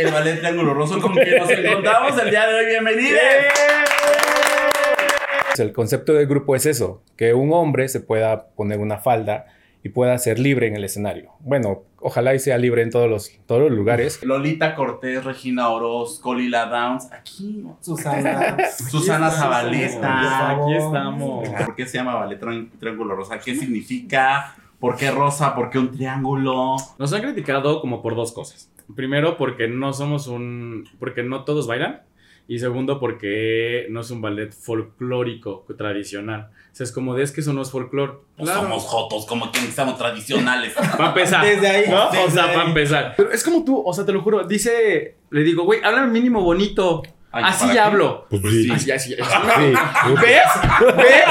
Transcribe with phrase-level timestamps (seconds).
[0.00, 2.66] el ballet Triángulo Roso con quien nos encontramos el día de hoy.
[2.66, 3.20] Bienvenidos.
[5.58, 9.44] El concepto del grupo es eso, que un hombre se pueda poner una falda
[9.82, 11.32] y pueda ser libre en el escenario.
[11.40, 14.22] Bueno, ojalá y sea libre en todos los, todos los lugares.
[14.24, 18.56] Lolita Cortés, Regina Oroz, Colila Downs, aquí Susana.
[18.90, 20.50] Susana Zabaleta.
[20.50, 21.46] Aquí estamos.
[21.48, 23.38] ¿Por qué se llama ballet Trián- Triángulo Rosa?
[23.38, 24.54] ¿Qué significa?
[24.80, 25.54] ¿Por qué rosa?
[25.54, 26.76] ¿Por qué un triángulo?
[26.98, 28.70] Nos han criticado como por dos cosas.
[28.96, 30.88] Primero, porque no somos un.
[30.98, 32.02] porque no todos bailan.
[32.48, 36.50] Y segundo, porque no es un ballet folclórico tradicional.
[36.72, 38.14] O sea, es como de es que eso no es folclore.
[38.36, 40.72] Pues Somos jotos, como que estamos tradicionales.
[40.96, 41.44] Para empezar.
[41.44, 42.08] Desde ahí, ¿no?
[42.08, 42.56] o desde sea, ahí.
[42.56, 43.14] para empezar.
[43.16, 44.44] Pero es como tú, o sea, te lo juro.
[44.48, 47.02] Dice, le digo, güey, háblame mínimo bonito.
[47.32, 48.26] Ay, Así hablo.
[48.28, 48.70] Pues sí.
[48.72, 49.22] Así, así, así.
[49.60, 50.14] Sí.
[50.20, 50.96] ¿Ves?
[50.96, 51.24] ¿Ves?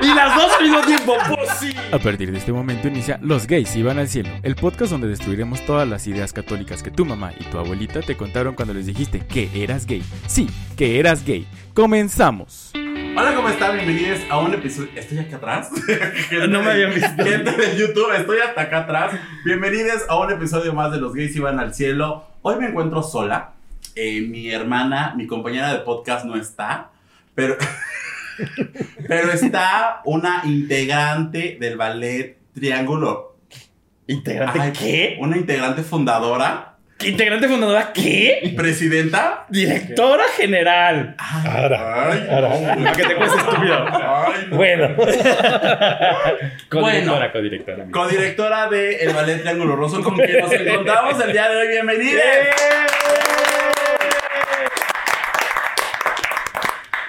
[0.00, 1.14] Y las dos al mismo tiempo.
[1.28, 1.74] Pues sí.
[1.92, 5.64] A partir de este momento inicia Los gays iban al cielo, el podcast donde destruiremos
[5.66, 9.20] todas las ideas católicas que tu mamá y tu abuelita te contaron cuando les dijiste
[9.20, 10.02] que eras gay.
[10.26, 11.46] Sí, que eras gay.
[11.74, 12.72] Comenzamos.
[13.14, 13.76] Hola, ¿cómo están?
[13.76, 14.88] Bienvenidos a un episodio.
[14.96, 15.70] ¿Estoy acá atrás?
[16.48, 17.22] No me habían visto.
[17.22, 19.12] Gente de YouTube, estoy hasta acá atrás.
[19.44, 22.24] Bienvenidos a un episodio más de Los Gays Iban al Cielo.
[22.40, 23.52] Hoy me encuentro sola.
[23.94, 26.90] Eh, mi hermana, mi compañera de podcast no está,
[27.34, 27.56] pero,
[29.08, 33.36] pero está una integrante del ballet Triángulo.
[34.06, 35.16] ¿Integrante Ay, qué?
[35.20, 36.68] Una integrante fundadora,
[37.04, 38.52] ¿Integrante fundadora qué?
[38.56, 39.46] presidenta.
[39.48, 41.16] Directora general.
[41.18, 42.76] Ay, Ara, ay, ara.
[42.76, 42.92] no.
[42.92, 43.84] Que te cueste estúpido.
[43.90, 44.56] No.
[44.56, 44.88] Bueno.
[44.96, 45.08] Bueno.
[46.70, 47.86] Codirectora, codirectora.
[47.90, 51.68] Codirectora de El Ballet Triángulo Roso, con quien nos encontramos el día de hoy.
[51.68, 52.20] Bienvenida.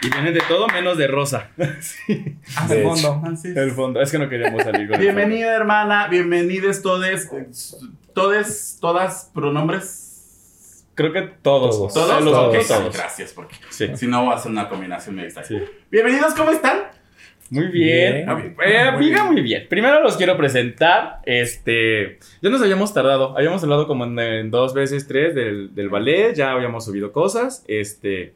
[0.04, 1.50] Y viene de todo menos de rosa.
[1.58, 3.22] Hasta De el fondo.
[3.32, 3.58] Así es.
[3.58, 4.02] El fondo.
[4.02, 6.08] Es que no queríamos salir con el Bienvenida, hermana.
[6.10, 7.30] Bienvenidos todes.
[8.14, 10.86] Todes, todas, pronombres.
[10.96, 11.78] Creo que todos.
[11.78, 11.94] Todos.
[11.94, 12.24] ¿Todos?
[12.24, 12.68] Los Ok, todos.
[12.68, 12.96] todos.
[12.98, 13.88] Gracias, porque Sí.
[13.96, 15.48] si no va a ser una combinación medio extraña.
[15.48, 15.58] Sí.
[15.90, 16.80] Bienvenidos, ¿cómo están?
[17.50, 18.26] Muy bien.
[18.26, 18.30] Bien.
[18.30, 19.68] Ah, eh, amiga, muy bien.
[19.70, 21.20] Primero los quiero presentar.
[21.26, 22.18] Este.
[22.42, 23.38] Ya nos habíamos tardado.
[23.38, 26.34] Habíamos hablado como en, en dos veces, tres del, del ballet.
[26.36, 27.64] Ya habíamos subido cosas.
[27.68, 28.34] Este.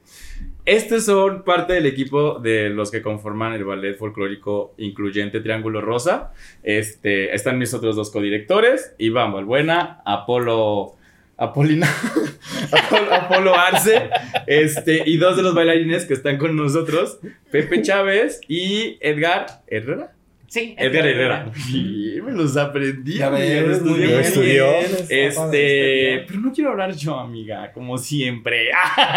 [0.68, 6.34] Estos son parte del equipo de los que conforman el ballet folclórico incluyente Triángulo Rosa.
[6.62, 10.98] Este, están mis otros dos codirectores, Iván Balbuena, Apolo,
[11.38, 11.88] Apolina,
[12.74, 14.10] Apolo, Apolo Arce,
[14.46, 20.17] este, y dos de los bailarines que están con nosotros, Pepe Chávez y Edgar Herrera.
[20.48, 21.52] Sí, Edgar Herrera.
[21.56, 23.16] Sí, me los aprendí.
[23.16, 23.70] Ya bien.
[23.70, 24.66] estudió.
[24.66, 28.70] padre, Este, pero no quiero hablar yo, amiga, como siempre.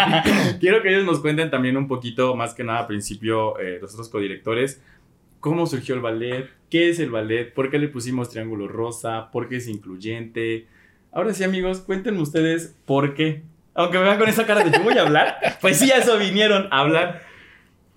[0.59, 3.93] quiero que ellos nos cuenten también un poquito, más que nada, al principio, eh, los
[3.93, 4.81] otros codirectores,
[5.39, 9.47] cómo surgió el ballet, qué es el ballet, por qué le pusimos triángulo rosa, por
[9.47, 10.67] qué es incluyente.
[11.13, 13.43] Ahora sí, amigos, cuéntenme ustedes por qué.
[13.73, 16.17] Aunque me vean con esa cara de yo voy a hablar, pues sí, a eso
[16.17, 17.30] vinieron a hablar.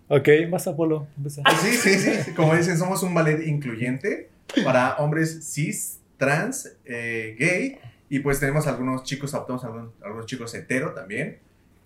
[0.09, 1.07] Ok, vas Apolo.
[1.45, 2.33] Ah, Sí, sí, sí.
[2.33, 4.29] Como dicen, somos un ballet incluyente
[4.63, 7.79] para hombres cis, trans, eh, gay.
[8.11, 11.39] Y pues tenemos algunos chicos, adoptamos algunos, algunos chicos hetero también.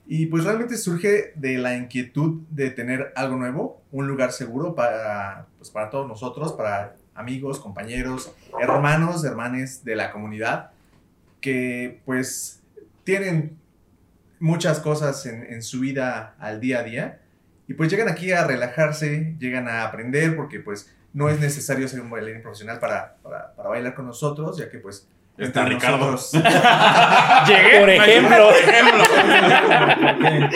[0.07, 5.47] Y pues realmente surge de la inquietud de tener algo nuevo, un lugar seguro para,
[5.59, 10.71] pues para todos nosotros, para amigos, compañeros, hermanos, hermanes de la comunidad,
[11.41, 12.63] que pues
[13.05, 13.59] tienen
[14.41, 17.21] muchas cosas en, en su vida al día a día.
[17.69, 22.01] Y pues llegan aquí a relajarse, llegan a aprender, porque pues no es necesario ser
[22.01, 25.07] un bailarín profesional para, para, para bailar con nosotros, ya que pues...
[25.37, 26.11] Está entre Ricardo.
[26.11, 26.33] nosotros-
[27.47, 27.81] Llegué.
[27.81, 28.49] Por ejemplo.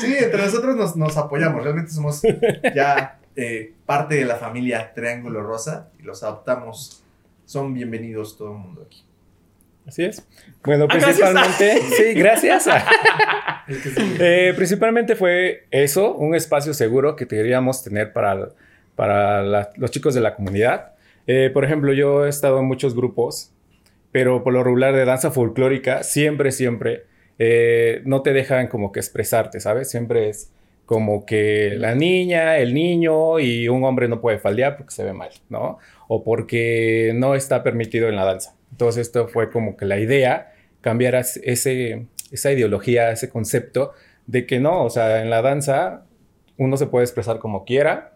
[0.00, 2.20] Sí, entre nosotros nos, nos apoyamos, realmente somos
[2.74, 7.02] ya eh, parte de la familia Triángulo Rosa y los adoptamos.
[7.46, 9.05] Son bienvenidos todo el mundo aquí.
[9.86, 10.26] Así es.
[10.64, 11.16] Bueno, Ah, gracias.
[11.30, 12.68] principalmente, sí, gracias.
[13.66, 14.48] Que.
[14.50, 18.50] Eh, principalmente fue eso, un espacio seguro que queríamos tener para,
[18.94, 20.92] para la- los chicos de la comunidad.
[21.26, 23.52] Eh, por ejemplo, yo he estado en muchos grupos,
[24.12, 27.06] pero por lo regular de danza folclórica, siempre, siempre
[27.40, 29.90] eh, no te dejan como que expresarte, ¿sabes?
[29.90, 30.52] Siempre es
[30.84, 35.12] como que la niña, el niño y un hombre no puede faldear porque se ve
[35.12, 35.78] mal, ¿no?
[36.06, 38.54] O porque no está permitido en la danza.
[38.70, 43.92] Entonces esto fue como que la idea, cambiar ese, esa ideología, ese concepto
[44.26, 46.04] de que no, o sea, en la danza
[46.58, 48.12] uno se puede expresar como quiera.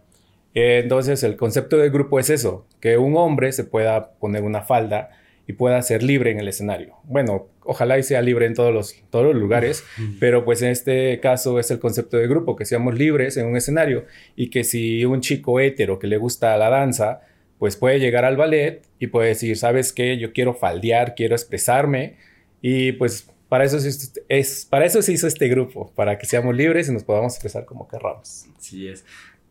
[0.55, 4.63] Eh, entonces el concepto del grupo es eso, que un hombre se pueda poner una
[4.63, 5.11] falda
[5.47, 6.97] y pueda ser libre en el escenario.
[7.05, 9.85] Bueno, ojalá y sea libre en todos los, todos los lugares,
[10.21, 13.57] pero pues en este caso es el concepto de grupo, que seamos libres en un
[13.57, 14.07] escenario
[14.37, 17.23] y que si un chico hétero que le gusta la danza,
[17.61, 20.19] pues puede llegar al ballet y puede decir, ¿sabes qué?
[20.19, 22.17] Yo quiero faldear, quiero expresarme
[22.61, 26.57] y pues para eso, es, es, para eso se hizo este grupo, para que seamos
[26.57, 28.47] libres y nos podamos expresar como querramos.
[28.59, 29.05] Sí es.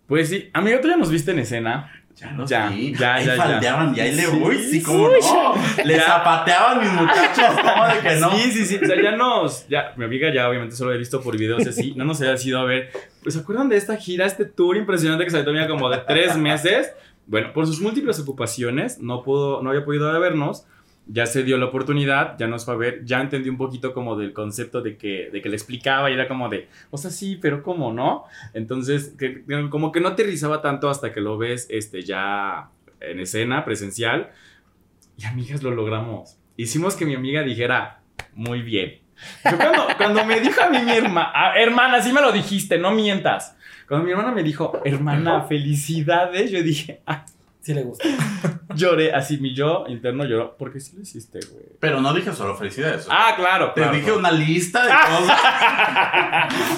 [0.07, 1.93] Pues sí, amigo, tú ya nos viste en escena.
[2.15, 2.93] Ya los Ya, vi.
[2.97, 3.41] ya, Ahí ya, ya.
[3.43, 5.53] faldeaban, y ahí le Sí, voy, sí, como uy, no.
[5.85, 6.01] Le ya.
[6.01, 8.31] zapateaban mis muchachos, ¿cómo de que no?
[8.37, 8.79] Sí, sí, sí.
[8.81, 9.67] O sea, ya nos.
[9.69, 11.93] Ya, mi amiga ya obviamente solo he visto por videos y así.
[11.95, 12.89] No nos había ido a ver.
[13.23, 16.35] Pues, ¿se acuerdan de esta gira, este tour impresionante que se tomó como de tres
[16.35, 16.91] meses?
[17.29, 20.65] Bueno, por sus múltiples ocupaciones, no, pudo, no había podido a vernos.
[21.11, 24.15] Ya se dio la oportunidad, ya nos fue a ver, ya entendí un poquito como
[24.15, 27.35] del concepto de que, de que le explicaba y era como de, o sea, sí,
[27.41, 28.25] pero ¿cómo no?
[28.53, 33.65] Entonces, que- como que no aterrizaba tanto hasta que lo ves este, ya en escena,
[33.65, 34.29] presencial.
[35.17, 36.37] Y amigas, lo logramos.
[36.57, 38.01] Hicimos que mi amiga dijera,
[38.33, 38.99] muy bien.
[39.49, 42.91] Yo cuando, cuando me dijo a mí mi hermana, hermana, sí me lo dijiste, no
[42.91, 43.57] mientas.
[43.89, 47.25] Cuando mi hermana me dijo, hermana, felicidades, yo dije, ah,
[47.61, 48.07] Sí le gusta.
[48.73, 51.65] lloré, así mi yo interno lloró, porque sí lo hiciste, güey.
[51.81, 53.05] Pero no dije solo felicidades.
[53.09, 53.73] Ah, claro.
[53.73, 54.19] Te claro, dije claro.
[54.19, 54.89] una lista de
[55.19, 55.39] cosas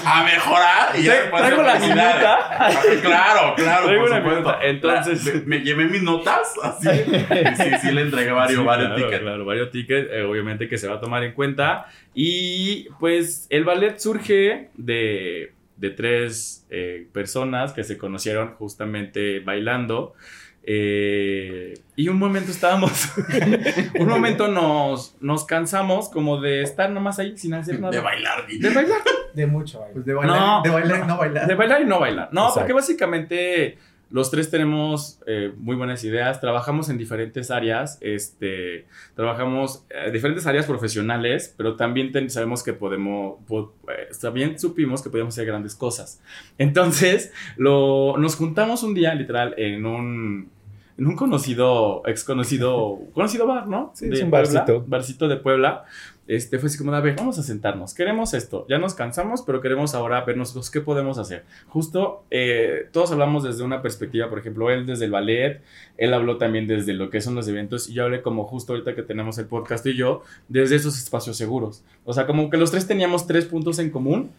[0.04, 2.70] a mejorar y ya después traigo la minuta.
[3.02, 4.40] Claro, claro, Traigo por una supuesto.
[4.40, 4.58] minuta.
[4.62, 8.66] Entonces- La- me, me llevé mis notas así y sí, sí le entregué varios, Sí,
[8.66, 9.22] varios claro, tickets.
[9.22, 11.86] Claro, varios tickets, eh, obviamente que se va a tomar en cuenta.
[12.12, 20.14] Y pues el ballet surge de, de tres eh, personas que se conocieron justamente bailando.
[20.62, 23.12] eh, y un momento estábamos,
[23.98, 27.90] un momento nos, nos cansamos como de estar nomás ahí sin hacer nada.
[27.90, 28.46] De bailar.
[28.46, 28.98] De bailar.
[29.34, 29.94] De mucho baile.
[29.94, 31.46] Pues de bailar, No, de bailar y no bailar.
[31.48, 32.28] De bailar y no bailar.
[32.32, 32.60] No, Exacto.
[32.60, 33.78] porque básicamente
[34.12, 36.40] los tres tenemos eh, muy buenas ideas.
[36.40, 37.98] Trabajamos en diferentes áreas.
[38.00, 38.86] Este,
[39.16, 45.02] trabajamos en diferentes áreas profesionales, pero también ten- sabemos que podemos, po- eh, también supimos
[45.02, 46.20] que podíamos hacer grandes cosas.
[46.58, 50.50] Entonces, lo, nos juntamos un día, literal, en un,
[50.98, 53.92] en un conocido, ex conocido, conocido bar, ¿no?
[53.94, 54.84] Sí, De es un Puebla, barcito.
[54.86, 55.84] barcito de Puebla.
[56.28, 57.94] Este fue así como, a ver, vamos a sentarnos.
[57.94, 58.64] Queremos esto.
[58.68, 61.44] Ya nos cansamos, pero queremos ahora ver nosotros qué podemos hacer.
[61.68, 65.62] Justo, eh, todos hablamos desde una perspectiva, por ejemplo, él desde el ballet,
[65.98, 68.94] él habló también desde lo que son los eventos, y yo hablé como justo ahorita
[68.94, 71.82] que tenemos el podcast y yo, desde esos espacios seguros.
[72.04, 74.30] O sea, como que los tres teníamos tres puntos en común,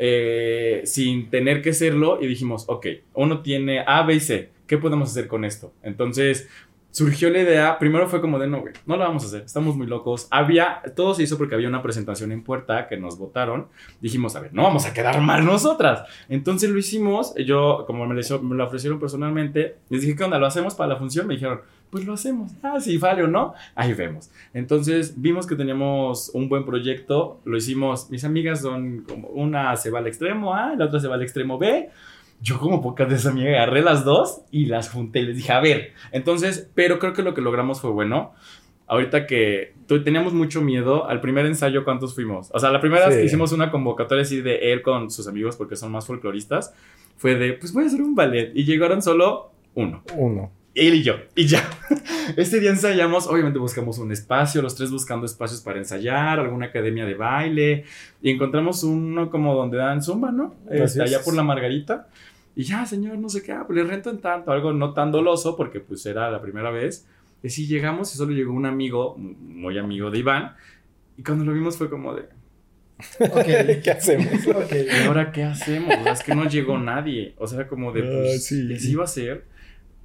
[0.00, 4.76] eh, sin tener que serlo, y dijimos, ok, uno tiene A, B y C, ¿qué
[4.76, 5.72] podemos hacer con esto?
[5.82, 6.48] Entonces,
[6.90, 9.76] surgió la idea, primero fue como de, no, güey, no lo vamos a hacer, estamos
[9.76, 10.26] muy locos.
[10.30, 13.68] Había, todo se hizo porque había una presentación en puerta que nos votaron.
[14.00, 16.02] Dijimos, a ver, no vamos a quedar mal nosotras.
[16.28, 20.38] Entonces lo hicimos, yo, como me lo, ofrecieron personalmente, les dije, ¿qué onda?
[20.38, 21.26] ¿Lo hacemos para la función?
[21.26, 22.52] Me dijeron, pues lo hacemos.
[22.62, 24.30] Ah, si vale o no, ahí vemos.
[24.54, 29.90] Entonces vimos que teníamos un buen proyecto, lo hicimos, mis amigas son como, una se
[29.90, 31.90] va al extremo A, la otra se va al extremo B.
[32.40, 35.52] Yo como pocas de esa amiga agarré las dos y las junté y les dije,
[35.52, 38.32] a ver, entonces, pero creo que lo que logramos fue bueno.
[38.86, 42.48] Ahorita que teníamos mucho miedo, al primer ensayo, ¿cuántos fuimos?
[42.54, 43.20] O sea, la primera vez Sí.
[43.20, 46.72] que hicimos una convocatoria así de él con sus amigos, porque son más folcloristas,
[47.18, 48.50] fue de, pues voy a hacer un ballet.
[48.54, 50.02] Y llegaron solo uno.
[50.16, 50.52] Uno.
[50.74, 51.14] Él y yo.
[51.34, 51.68] Y ya.
[52.36, 57.06] Este día ensayamos, obviamente buscamos un espacio, los tres buscando espacios para ensayar, alguna academia
[57.06, 57.84] de baile.
[58.20, 60.54] Y encontramos uno como donde dan zumba, ¿no?
[60.70, 62.08] Este, allá por la Margarita.
[62.58, 65.12] Y ya, señor, no sé qué, ah, pues le rento en tanto, algo no tan
[65.12, 67.06] doloso, porque pues era la primera vez.
[67.42, 70.54] Y sí, llegamos y solo llegó un amigo, muy amigo de Iván.
[71.16, 72.22] Y cuando lo vimos fue como de,
[73.20, 73.44] Ok.
[73.84, 74.26] ¿Qué hacemos?
[74.48, 74.72] Ok.
[74.72, 75.94] ¿y ahora qué hacemos?
[76.00, 77.34] O sea, es que no llegó nadie.
[77.38, 78.66] O sea, como de, pues, sí.
[78.68, 79.44] y así iba a ser.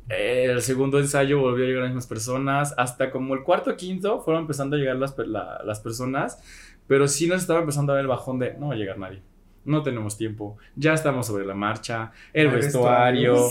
[0.10, 2.76] Eh, el segundo ensayo volvió a llegar las mismas personas.
[2.78, 6.40] Hasta como el cuarto o quinto fueron empezando a llegar las, la- las personas.
[6.86, 9.22] Pero sí nos estaba empezando a ver el bajón de no va a llegar nadie.
[9.66, 10.58] No tenemos tiempo.
[10.76, 12.12] Ya estamos sobre la marcha.
[12.34, 13.48] El vestuario.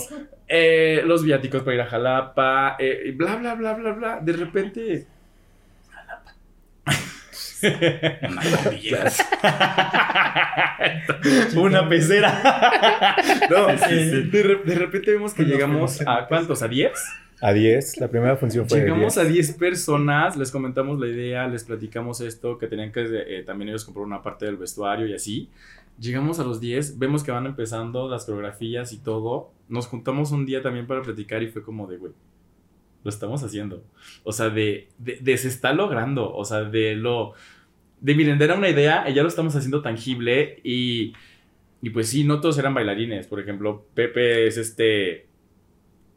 [0.47, 2.75] eh, los viáticos para ir a Jalapa.
[2.79, 4.19] eh, bla, bla, bla, bla, bla.
[4.21, 5.07] De repente.
[7.63, 9.11] Una cordillera.
[11.55, 13.15] Una pecera.
[13.49, 14.29] no, Sí, sí, eh.
[14.31, 16.91] De, re- de repente vemos que llegamos a cuántos, a 10.
[17.41, 17.97] A 10.
[17.99, 19.25] La primera función fue de Llegamos 10.
[19.25, 23.69] a 10 personas, les comentamos la idea, les platicamos esto, que tenían que eh, también
[23.69, 25.49] ellos comprar una parte del vestuario y así.
[25.99, 29.51] Llegamos a los 10, vemos que van empezando las coreografías y todo.
[29.69, 32.13] Nos juntamos un día también para platicar y fue como de, güey,
[33.03, 33.83] lo estamos haciendo.
[34.23, 36.33] O sea, de, de, se está logrando.
[36.33, 37.33] O sea, de lo...
[38.01, 41.13] De miren, era una idea ya lo estamos haciendo tangible y...
[41.81, 43.27] Y pues sí, no todos eran bailarines.
[43.27, 45.27] Por ejemplo, Pepe es este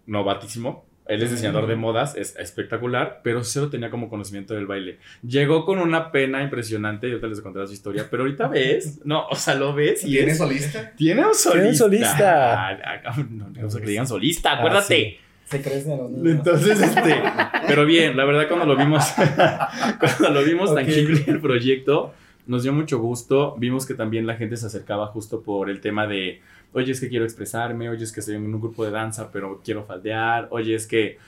[0.07, 0.86] novatísimo.
[1.09, 4.99] Él es diseñador de modas, es espectacular, pero cero tenía como conocimiento del baile.
[5.27, 9.27] Llegó con una pena impresionante, yo te les contaré su historia, pero ahorita ves, no,
[9.29, 10.93] o sea, lo ves y ¿Tiene es- solista?
[10.97, 11.53] Tiene un solista.
[11.53, 12.69] Tiene un solista.
[12.71, 15.21] Ah, ah, No, no sé que digan solista, acuérdate.
[15.45, 16.39] Se crecen a los niños.
[16.39, 17.23] Entonces, este,
[17.69, 19.05] pero bien, la verdad cuando lo vimos,
[20.01, 20.77] cuando lo vimos Ok.
[20.77, 22.15] tangible el proyecto,
[22.47, 23.57] nos dio mucho gusto.
[23.59, 26.41] Vimos que también la gente se acercaba justo por el tema de,
[26.73, 29.61] oye, es que quiero expresarme, oye, es que estoy en un grupo de danza, pero
[29.65, 31.19] quiero faldear, oye, es que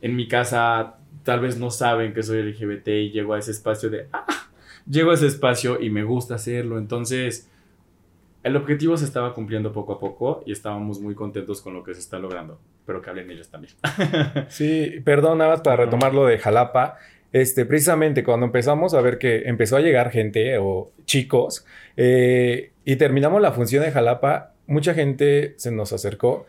[0.00, 3.90] en mi casa tal vez no saben que soy LGBT y llego a ese espacio
[3.90, 4.26] de, ah,
[4.88, 6.78] llego a ese espacio y me gusta hacerlo.
[6.78, 7.50] Entonces,
[8.42, 11.94] el objetivo se estaba cumpliendo poco a poco y estábamos muy contentos con lo que
[11.94, 13.74] se está logrando, pero que hablen ellos también.
[14.48, 16.96] Sí, perdón, nada más para retomar lo de Jalapa.
[17.32, 21.66] Este, precisamente cuando empezamos a ver que empezó a llegar gente o chicos
[21.96, 26.46] eh, y terminamos la función de Jalapa, mucha gente se nos acercó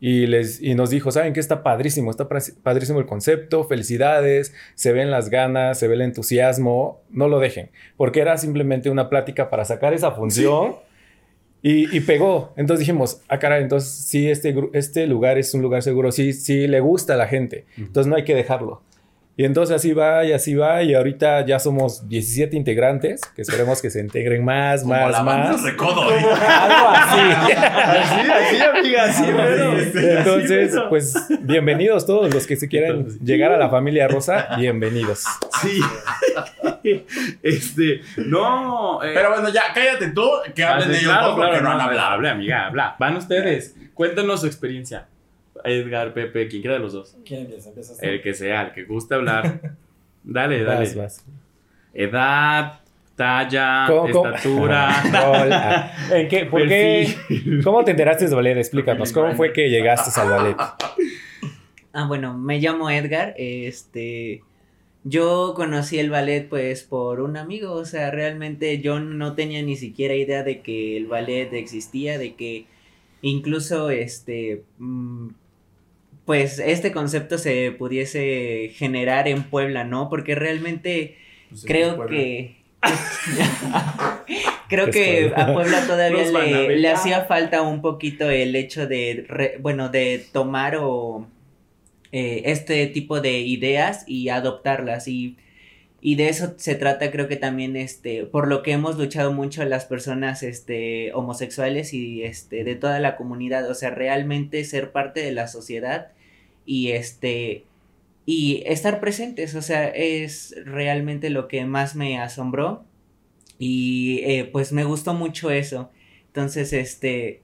[0.00, 1.40] y, les, y nos dijo, ¿saben qué?
[1.40, 2.28] Está padrísimo, está
[2.62, 7.70] padrísimo el concepto, felicidades, se ven las ganas, se ve el entusiasmo, no lo dejen,
[7.96, 10.76] porque era simplemente una plática para sacar esa función.
[11.66, 12.52] Y, y pegó.
[12.58, 16.66] Entonces dijimos, ah, caray, entonces sí, este, este lugar es un lugar seguro, sí, sí
[16.66, 17.64] le gusta a la gente.
[17.78, 18.82] Entonces no hay que dejarlo.
[19.36, 20.82] Y entonces así va y así va.
[20.84, 25.22] Y ahorita ya somos 17 integrantes, que esperemos que se integren más, Como más, la
[25.22, 25.62] banda más.
[25.62, 26.20] Recodo, ¿eh?
[26.20, 27.20] Algo así.
[27.56, 29.78] así, así, amiga, así, bueno.
[29.78, 30.88] Entonces, bueno.
[30.88, 35.24] pues bienvenidos todos los que se quieran Entonces, llegar a la familia Rosa, bienvenidos.
[35.62, 35.80] Sí.
[37.42, 39.02] este, no.
[39.02, 41.70] eh, Pero bueno, ya, cállate tú, que hablen ah, ellos claro, dos, porque claro, no
[41.72, 42.08] han no, hablado.
[42.12, 42.94] habla, amiga, habla.
[43.00, 43.74] Van ustedes.
[43.94, 45.08] Cuéntanos su experiencia.
[45.64, 47.16] Edgar, Pepe, quien quiera de los dos.
[47.24, 47.70] ¿Quién empieza?
[47.70, 48.06] ¿Empiezas tú?
[48.06, 49.76] El que sea, el que guste hablar.
[50.22, 50.80] Dale, dale.
[50.80, 51.24] Vas, vas.
[51.92, 52.80] Edad,
[53.16, 54.28] talla, ¿Cómo, cómo?
[54.28, 55.02] estatura.
[55.28, 55.92] Hola.
[56.12, 56.46] ¿En qué?
[56.46, 57.14] ¿Por qué?
[57.62, 58.56] ¿Cómo te enteraste del ballet?
[58.58, 59.12] Explícanos.
[59.12, 60.56] ¿Cómo fue que llegaste al ballet?
[61.96, 64.42] Ah, bueno, me llamo Edgar, este,
[65.04, 69.76] yo conocí el ballet pues por un amigo, o sea, realmente yo no tenía ni
[69.76, 72.66] siquiera idea de que el ballet existía, de que
[73.22, 75.28] incluso este, mm,
[76.24, 80.08] pues este concepto se pudiese generar en Puebla, ¿no?
[80.08, 81.16] Porque realmente
[81.50, 82.16] Pues, creo Puebla.
[82.16, 82.56] que...
[84.68, 86.24] Creo que a Puebla todavía
[86.68, 91.26] le, hacía falta un poquito el hecho de, re- bueno, de tomar o
[92.12, 95.36] eh, este tipo de ideas y adoptarlas y,
[96.04, 99.64] y de eso se trata creo que también este por lo que hemos luchado mucho
[99.64, 105.20] las personas este homosexuales y este de toda la comunidad o sea realmente ser parte
[105.20, 106.12] de la sociedad
[106.66, 107.64] y este
[108.26, 112.84] y estar presentes o sea es realmente lo que más me asombró
[113.58, 115.90] y eh, pues me gustó mucho eso.
[116.26, 117.40] Entonces este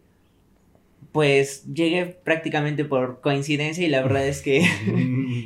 [1.13, 4.65] pues llegué prácticamente por coincidencia y la verdad es que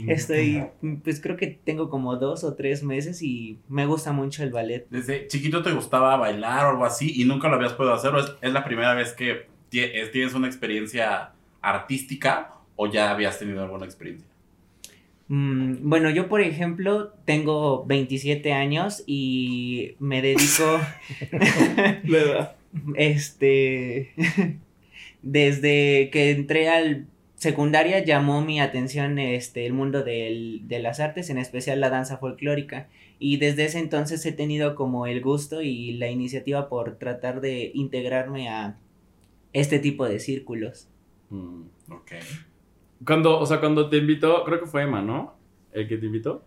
[0.09, 0.65] estoy,
[1.03, 4.87] pues creo que tengo como dos o tres meses y me gusta mucho el ballet.
[4.91, 8.15] Desde chiquito te gustaba bailar o algo así y nunca lo habías podido hacer.
[8.15, 11.33] ¿O es, es la primera vez que tie- es- tienes una experiencia
[11.63, 14.27] artística o ya habías tenido alguna experiencia?
[15.29, 20.79] Mm, bueno, yo por ejemplo tengo 27 años y me dedico,
[22.97, 24.13] este,
[25.23, 27.07] desde que entré al
[27.45, 32.17] secundaria llamó mi atención este, el mundo del- de las artes, en especial la danza
[32.19, 32.89] folclórica.
[33.21, 37.71] Y desde ese entonces he tenido como el gusto y la iniciativa por tratar de
[37.75, 38.77] integrarme a
[39.53, 40.89] este tipo de círculos.
[41.31, 41.63] Mm.
[41.93, 42.13] Ok.
[43.07, 45.35] Cuando, o sea, cuando te invitó, creo que fue Emma, ¿no?
[45.73, 46.43] El que te invitó.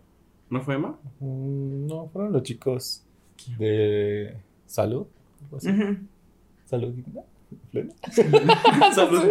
[0.50, 0.98] ¿No fue Emma?
[1.20, 3.04] Mm, No, fueron los chicos
[3.58, 4.34] de
[4.66, 5.06] salud.
[5.56, 5.70] así.
[5.70, 5.96] Ujú.
[6.64, 6.94] Salud.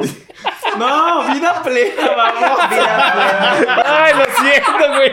[0.77, 2.59] No, vida plena, vamos.
[3.85, 5.11] Ay, lo siento, güey.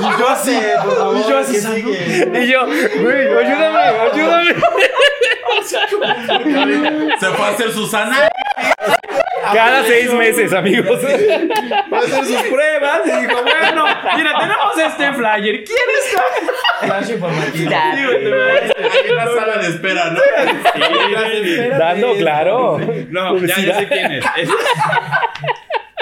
[0.00, 1.56] Y yo así, por favor, y yo así.
[1.56, 4.54] Y yo, güey, ayúdame, ayúdame.
[7.18, 8.28] Se fue a hacer Susana.
[9.52, 11.00] Cada seis meses, amigos.
[11.92, 13.84] Va a hacer sus pruebas y dijo, bueno,
[14.16, 15.64] mira, tenemos este flyer.
[15.64, 16.16] ¿Quieres?
[16.80, 17.70] Flash informativo.
[17.70, 18.04] Ahí
[19.08, 20.20] en la sala de espera, ¿no?
[21.78, 22.78] Dando, claro.
[23.10, 24.24] No, ya, ya sé quién es.
[24.36, 24.50] Es-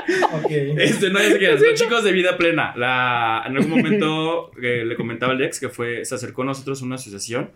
[0.08, 0.50] Ok.
[0.50, 1.60] Este, no, quién es.
[1.60, 2.72] Los chicos de vida plena.
[2.76, 6.80] La, en algún momento eh, le comentaba a Alex que fue, se acercó a nosotros
[6.82, 7.50] una asociación.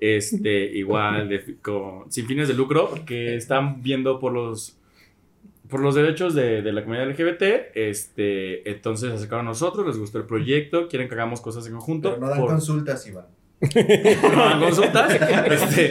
[0.00, 4.76] Este, igual, de, fi- con- sin fines de lucro, que están viendo por los
[5.68, 7.42] por los derechos de, de la comunidad LGBT,
[7.74, 11.72] este, entonces se acercaron a nosotros, les gustó el proyecto, quieren que hagamos cosas en
[11.72, 12.10] conjunto.
[12.10, 13.24] Pero no dan por- consultas, Iván.
[13.62, 15.12] no dan consultas.
[15.50, 15.90] Este,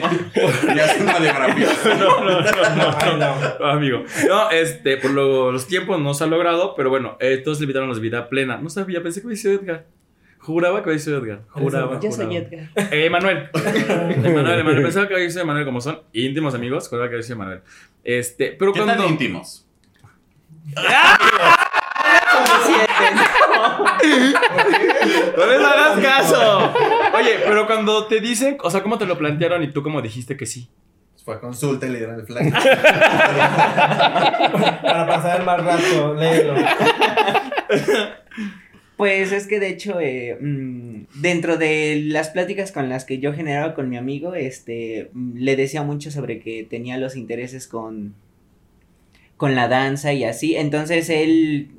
[0.76, 1.68] Ya es una radiografía.
[2.00, 4.04] no, no, no, no, no, no, amigo.
[4.28, 7.64] No, este, por lo- los tiempos no se ha logrado, pero bueno, eh, todos le
[7.66, 8.58] invitaron a la vida plena.
[8.58, 9.86] No sabía, pensé que sido Edgar.
[10.44, 11.44] Juraba que había sido Edgar.
[11.52, 12.02] Juraba.
[12.02, 12.36] Yo soy.
[12.36, 12.68] Edgar.
[12.92, 13.50] Eh, Manuel.
[13.56, 14.84] Emanuel, Emanuel.
[14.84, 16.90] Pensaba que había sido Manuel, como son íntimos amigos.
[16.90, 17.62] Juraba que había sido Manuel.
[18.04, 19.02] Este, pero ¿Qué cuando.
[19.04, 19.66] tan íntimos?
[25.38, 26.74] ¡No les hagas caso!
[27.14, 30.36] Oye, pero cuando te dicen, o sea, ¿cómo te lo plantearon y tú cómo dijiste
[30.36, 30.68] que sí?
[31.24, 32.52] Fue a consulta y le dieron el flag.
[34.82, 36.56] Para pasar el mal rato, léelo.
[38.98, 43.34] Pues es que de hecho, eh, mm, dentro de las pláticas con las que yo
[43.34, 48.14] generaba con mi amigo, este, mm, le decía mucho sobre que tenía los intereses con,
[49.38, 50.56] con la danza y así.
[50.56, 51.70] Entonces él,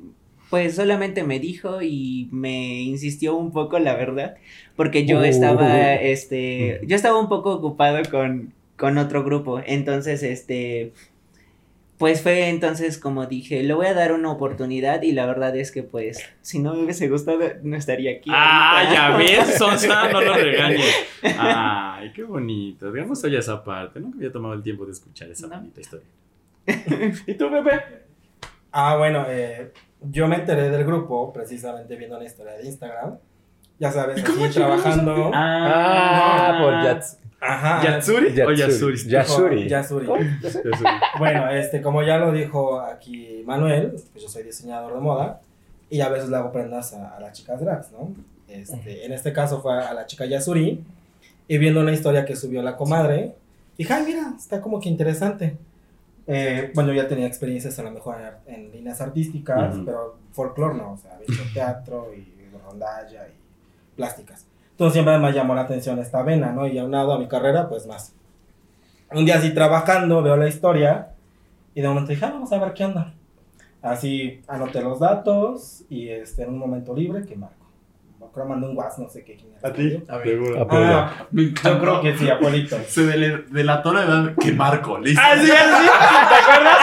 [0.49, 4.35] pues solamente me dijo y me insistió un poco, la verdad,
[4.75, 5.23] porque yo Uh.
[5.23, 9.61] estaba, este, yo estaba un poco ocupado con, con otro grupo.
[9.65, 10.91] Entonces, este,
[11.97, 15.71] pues fue entonces como dije, le voy a dar una oportunidad y la verdad es
[15.71, 18.29] que pues si no me hubiese gustado no estaría aquí.
[18.33, 18.93] Ah, ahorita.
[18.93, 20.93] ya ves, Sonsa, no lo regañes.
[21.37, 22.91] Ay, qué bonito.
[22.91, 23.99] Digamos hoy esa parte.
[23.99, 25.55] Nunca había tomado el tiempo de escuchar esa No.
[25.57, 26.07] bonita historia.
[27.27, 27.81] ¿Y tú, Pepe?
[28.71, 29.71] Ah, bueno, eh,
[30.01, 33.17] yo me enteré del grupo precisamente viendo una historia de Instagram.
[33.79, 35.31] Ya sabes, así trabajando.
[35.33, 37.19] Ah, por Yats.
[37.47, 37.83] Ajá.
[37.83, 38.97] ¿Yatsuri o Yasuri?
[39.07, 39.69] Yasuri.
[39.69, 40.07] Yasuri.
[40.41, 40.73] Yasuri.
[41.19, 45.41] Bueno, este, como ya lo dijo aquí Manuel, pues yo soy diseñador de moda
[45.89, 48.11] y a veces le hago prendas a, a las chicas drags, ¿no?
[48.47, 50.83] Este, en este caso fue a la chica Yasuri
[51.47, 53.35] y viendo una historia que subió la comadre,
[53.77, 55.57] dije, ay, mira, está como que interesante.
[56.27, 58.15] Eh, bueno, ya tenía experiencias a lo mejor
[58.47, 59.85] en, en líneas artísticas, Ujú.
[59.85, 62.33] pero folclore no, o sea, había hecho teatro y
[62.67, 64.45] rondalla y plásticas.
[64.75, 66.67] Entonces siempre me llamó la atención esta vena, ¿no?
[66.67, 68.13] Y aunado a mi carrera, pues más.
[69.09, 71.13] Un día así trabajando, veo la historia
[71.73, 73.13] y de momento dije, ah, vamos a ver qué onda.
[73.81, 77.64] Así anoté los datos y este, en un momento libre que marco.
[78.35, 79.35] Creo que mandé un WhatsApp, no sé qué.
[79.35, 79.69] quién era.
[79.69, 80.03] ¿A ti?
[80.09, 80.27] A ver.
[80.27, 80.61] Seguro.
[80.61, 80.85] Apolo.
[80.85, 82.77] Ah, Me yo creo que sí, Apolito.
[82.87, 84.99] Se delató la edad que Marco.
[85.03, 85.51] Hizo- Ah, sí, sí.
[85.51, 86.77] ¿Te acuerdas?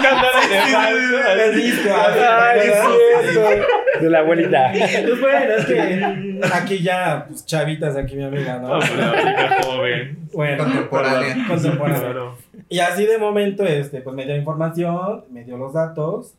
[0.00, 0.34] ¿Te acuerdas?
[0.76, 0.94] Ay,
[1.52, 1.68] ¿te
[2.68, 3.66] es cierto.
[4.00, 4.72] De la abuelita.
[4.72, 8.68] Pues bueno, es que aquí ya, pues chavitas, aquí mi amiga, ¿no?
[8.68, 10.18] No, pero ahorita joven.
[10.32, 11.44] Bueno, Contemporánea.
[11.48, 12.00] contemporánea.
[12.00, 12.38] Claro.
[12.68, 16.34] Y así de momento, este, pues me dio información, me dio los datos,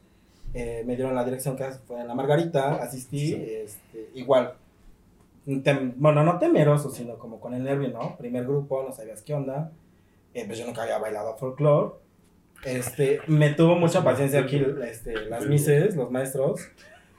[0.54, 4.54] eh, me dieron la dirección que fue en la Margarita, asistí, este, igual,
[5.48, 8.16] tem- bueno, no temeroso, sino como con el nervio, ¿no?
[8.18, 9.72] Primer grupo, no sabías qué onda,
[10.34, 11.96] eh, pues yo nunca había bailado folclore,
[12.66, 16.62] este, me tuvo mucha paciencia aquí, este, las mises, los maestros,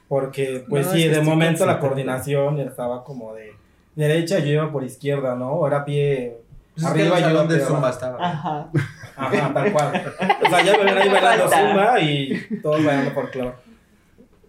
[0.09, 3.51] porque, pues No, sí, de momento la coordinación estaba como de
[3.95, 5.47] derecha, yo iba por izquierda, ¿no?
[5.47, 6.39] Ahora pie...
[6.75, 8.19] Pues Arriba el yo salón de pero- Zumba estaba.
[8.31, 8.71] Ajá.
[9.17, 10.15] Ajá, tal cual.
[10.45, 13.55] O sea, ya me ven ahí bailando zumba y todos bailando folclore.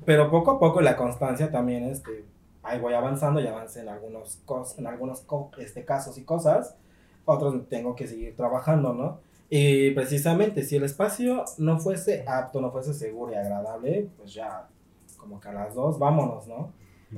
[0.05, 2.25] Pero poco a poco la constancia también, este,
[2.63, 6.75] ahí voy avanzando y avancé en algunos, cos- en algunos co- este, casos y cosas.
[7.25, 9.19] Otros tengo que seguir trabajando, ¿no?
[9.49, 14.67] Y precisamente si el espacio no fuese apto, no fuese seguro y agradable, pues ya,
[15.17, 16.71] como que a las dos, vámonos, ¿no?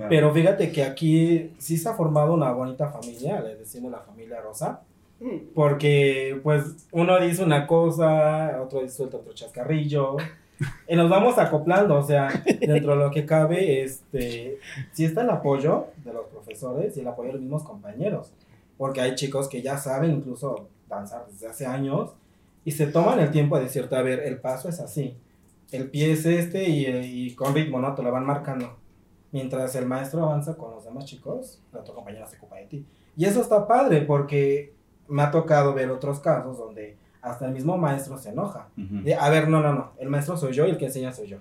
[0.09, 4.41] Pero fíjate que aquí sí se ha formado una bonita familia, le decimos la familia
[4.41, 4.81] Rosa.
[5.53, 10.17] Porque, pues, uno dice una cosa, otro dice otro chascarrillo.
[10.87, 14.57] Y nos vamos acoplando, o sea, dentro de lo que cabe, este,
[14.91, 18.31] sí está el apoyo de los profesores y el apoyo de los mismos compañeros.
[18.77, 22.11] Porque hay chicos que ya saben incluso danzar desde hace años
[22.63, 25.15] y se toman el tiempo de decirte, a ver, el paso es así.
[25.71, 27.93] El pie es este y, y con ritmo, ¿no?
[27.93, 28.77] Te lo van marcando.
[29.31, 32.85] Mientras el maestro avanza con los demás chicos, el otro compañero se ocupa de ti.
[33.15, 34.73] Y eso está padre porque
[35.09, 38.67] me ha tocado ver otros casos donde hasta el mismo maestro se enoja.
[38.77, 39.03] Ujú.
[39.03, 41.27] De, a ver, no, no, no, el maestro soy yo y el que enseña soy
[41.27, 41.37] yo.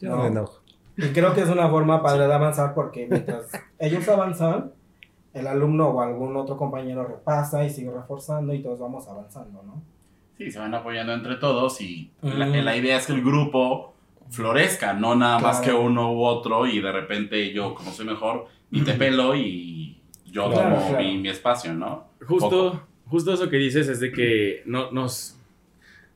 [0.00, 0.16] Yo No.
[0.16, 0.60] no me enojo.
[0.96, 4.72] Y creo que es una forma padre de avanzar porque mientras ellos avanzan,
[5.34, 9.80] el alumno o algún otro compañero repasa y sigue reforzando y todos vamos avanzando, ¿no?
[10.36, 12.64] Sí, se van apoyando entre todos y la, Mm.
[12.64, 13.94] la idea es que el grupo
[14.30, 15.82] florezca, no nada más que Claro.
[15.84, 20.50] uno u otro y de repente yo, como soy mejor, y te pelo y yo
[20.50, 21.04] Claro, tomo claro.
[21.04, 22.04] Mi, mi espacio, ¿no?
[22.26, 25.38] Justo, justo eso que dices es de que no, nos,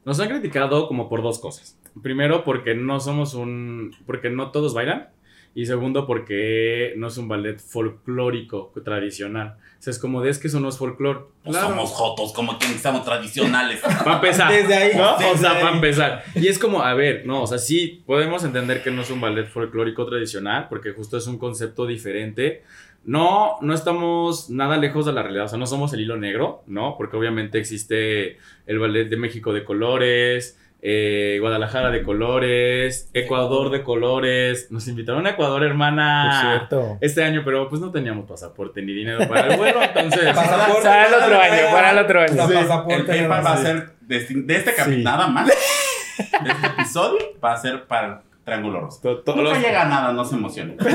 [0.05, 1.79] nos han criticado como por dos cosas.
[2.03, 3.95] Primero, porque no somos un.
[4.07, 5.09] porque no todos bailan.
[5.55, 9.59] Y segundo, porque no es un ballet folclórico tradicional.
[9.79, 11.21] O sea, es como de es que eso no es folclore.
[11.45, 13.81] Pues somos jotos, como que estamos tradicionales.
[14.05, 14.51] Para empezar.
[14.51, 15.13] Desde ahí, ¿no?
[15.19, 16.25] desde o sea, para empezar.
[16.37, 19.21] Y es como, a ver, no, o sea, sí podemos entender que no es un
[19.21, 22.63] ballet folclórico tradicional, porque justo es un concepto diferente.
[23.05, 26.63] No, no estamos nada lejos de la realidad, o sea, no somos el hilo negro,
[26.67, 26.97] ¿no?
[26.97, 33.83] Porque obviamente existe el ballet de México de colores, eh, Guadalajara de colores, Ecuador de
[33.83, 34.69] colores.
[34.71, 36.41] Nos invitaron a Ecuador, Por hermana.
[36.59, 36.99] cierto.
[37.01, 40.25] Este año, pero pues no teníamos pasaporte ni dinero para el vuelo, entonces.
[40.35, 40.83] Pasaporte.
[40.83, 42.47] Para el otro año, para el otro año.
[42.49, 42.55] Sí.
[42.55, 42.95] pasaporte.
[43.01, 45.03] El PayPal va a ser de, de este capítulo, Sí.
[45.05, 45.47] nada más.
[45.47, 45.53] De
[46.51, 49.01] este episodio va a ser para Triángulo Rosa.
[49.05, 50.77] Nunca los- llega a nada, no se emocionen.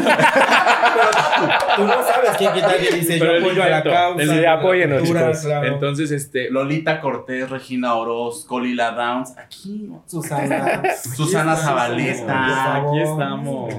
[1.76, 4.24] Tú no sabes quién quita que dice Pero yo el apoyo a la intento, causa.
[4.24, 5.46] el- a la apóyennos, cultura, chicos.
[5.46, 5.68] claro.
[5.68, 9.90] Entonces, este, Lolita Cortés, Regina Orozco, Lila Downs, aquí.
[10.08, 10.84] Susana.
[11.16, 12.76] Susana Zabaleta.
[12.78, 13.74] Aquí estamos.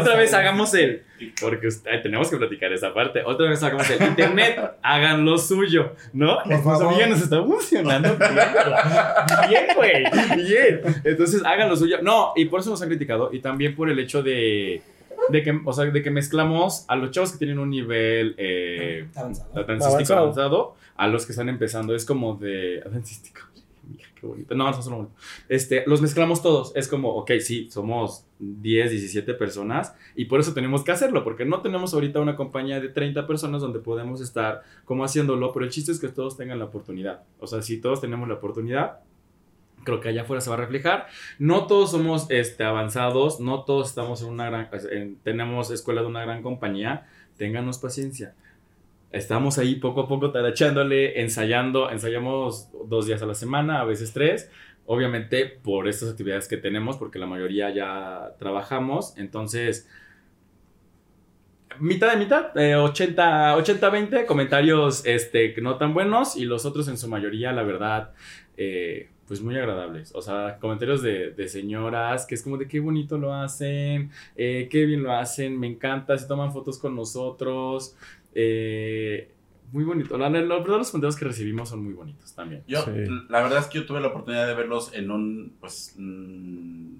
[0.00, 1.04] Otra vez hagamos el.
[1.40, 3.22] Porque usted- ay, tenemos que platicar esa parte.
[3.24, 4.60] Otra vez hagamos el internet.
[4.82, 6.38] Hagan lo suyo, ¿no?
[6.40, 8.16] Amiga nos está emocionando.
[9.48, 10.04] Bien, güey.
[10.36, 10.80] Bien.
[11.04, 11.98] Entonces, hagan lo suyo.
[12.02, 13.30] No, y por eso nos han criticado.
[13.32, 14.82] Y también por el hecho de.
[15.28, 19.06] De que, o sea, de que mezclamos a los chavos que tienen un nivel eh,
[19.14, 19.50] Avanzado.
[19.54, 20.18] Avanzado.
[20.18, 21.94] avanzado a los que están empezando.
[21.94, 22.80] Es como de.
[22.80, 23.42] Dancístico.
[23.88, 24.54] Mira, qué bonito.
[24.56, 25.14] No, no solo bonito.
[25.48, 26.72] Este, los mezclamos todos.
[26.74, 31.44] Es como, ok, sí, somos 10, 17 personas y por eso tenemos que hacerlo, porque
[31.44, 35.70] no tenemos ahorita una compañía de 30 personas donde podemos estar como haciéndolo, pero el
[35.70, 37.22] chiste es que todos tengan la oportunidad.
[37.38, 38.98] O sea, si todos tenemos la oportunidad,
[39.84, 41.06] creo que allá afuera se va a reflejar.
[41.38, 46.08] No todos somos este, avanzados, no todos estamos en una gran, en- tenemos escuela de
[46.08, 47.06] una gran compañía.
[47.36, 48.34] Ténganos paciencia.
[49.12, 54.12] Estamos ahí poco a poco tarachándole, ensayando, ensayamos dos días a la semana, a veces
[54.12, 54.50] tres.
[54.86, 59.16] Obviamente por estas actividades que tenemos, porque la mayoría ya trabajamos.
[59.16, 59.88] Entonces,
[61.80, 66.98] mitad de mitad, eh, 80, 80-20, comentarios este, no tan buenos y los otros en
[66.98, 68.12] su mayoría, la verdad,
[68.56, 70.14] eh, pues muy agradables.
[70.14, 74.68] O sea, comentarios de, de señoras que es como de qué bonito lo hacen, eh,
[74.70, 77.96] qué bien lo hacen, me encanta, se toman fotos con nosotros.
[78.34, 79.31] eh,
[79.72, 80.16] muy bonito.
[80.18, 82.62] La, la- la verdad, los comentarios que recibimos son muy bonitos también.
[82.66, 82.90] Yo, Sí.
[83.28, 86.96] la verdad es que yo tuve la oportunidad de verlos en un, pues, mm,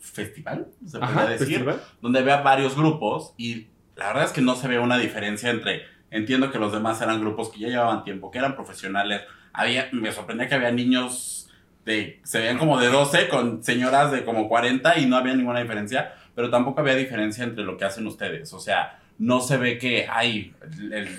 [0.00, 1.82] festival, se podría Ajá, decir, festival.
[2.00, 5.82] donde había varios grupos y la verdad es que no se ve una diferencia entre,
[6.10, 10.12] entiendo que los demás eran grupos que ya llevaban tiempo, que eran profesionales, había, me
[10.12, 11.50] sorprendía que había niños
[11.84, 15.60] de, se veían como de 12 con señoras de como 40 y no había ninguna
[15.60, 19.78] diferencia, pero tampoco había diferencia entre lo que hacen ustedes, o sea, no se ve
[19.78, 20.54] que hay,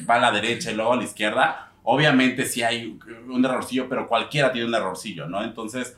[0.10, 4.08] va a la derecha y luego a la izquierda, obviamente sí hay un errorcillo, pero
[4.08, 5.44] cualquiera tiene un errorcillo, ¿no?
[5.44, 5.98] Entonces,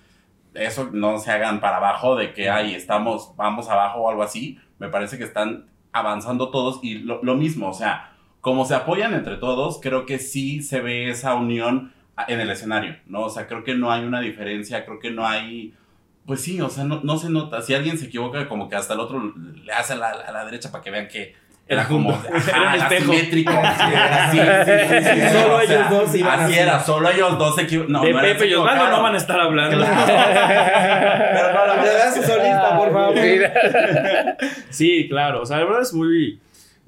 [0.54, 4.60] eso no se hagan para abajo de que, ay, estamos, vamos abajo o algo así.
[4.78, 9.14] Me parece que están avanzando todos y lo, lo mismo, o sea, como se apoyan
[9.14, 11.92] entre todos, creo que sí se ve esa unión
[12.28, 13.22] en el escenario, ¿no?
[13.24, 15.74] O sea, creo que no hay una diferencia, creo que no hay...
[16.26, 17.62] Pues sí, o sea, no, no se nota.
[17.62, 19.34] Si alguien se equivoca, como que hasta el otro
[19.64, 21.34] le hace a la, a la derecha para que vean que
[21.70, 22.12] era como...
[22.14, 22.36] junto.
[22.36, 23.12] ajá, Era un espejo.
[23.12, 23.54] asimétrico.
[24.32, 27.38] Sí, sí, sí, sí, sí, Solo o sea, ellos dos iban Así era, solo ellos
[27.38, 27.64] dos se.
[27.88, 29.78] No, de no Pepe y Osvaldo no van a estar hablando.
[29.86, 33.16] Pero no, la Le verdad das su solista, por favor.
[34.70, 35.42] Sí, claro.
[35.44, 36.40] O sea, la verdad es muy,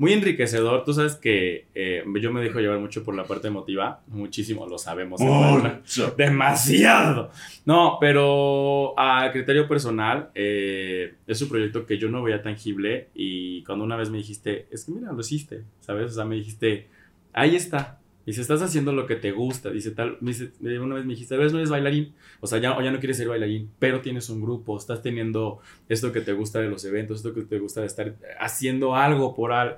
[0.02, 0.84] muy enriquecedor.
[0.84, 4.02] Tú sabes que eh, yo me dejo llevar mucho por la parte emotiva.
[4.08, 5.22] Muchísimo, lo sabemos.
[5.22, 6.12] Mucho.
[6.18, 7.30] Demasiado.
[7.66, 13.10] No, pero a criterio personal, eh, es un proyecto que yo no veía tangible.
[13.14, 16.08] Y cuando una vez me dijiste, es que mira, lo hiciste, ¿sabes?
[16.08, 16.88] O sea, me dijiste,
[17.32, 18.01] ahí está.
[18.26, 19.72] Dice, estás haciendo lo que te gusta.
[19.72, 22.14] Dice, tal, dice, eh, una vez me dijiste, tal vez no eres bailarín.
[22.40, 25.60] O sea, ya, o ya no quieres ser bailarín, pero tienes un grupo, estás teniendo
[25.90, 29.34] esto que te gusta de los eventos, esto que te gusta de estar haciendo algo
[29.34, 29.78] por algo.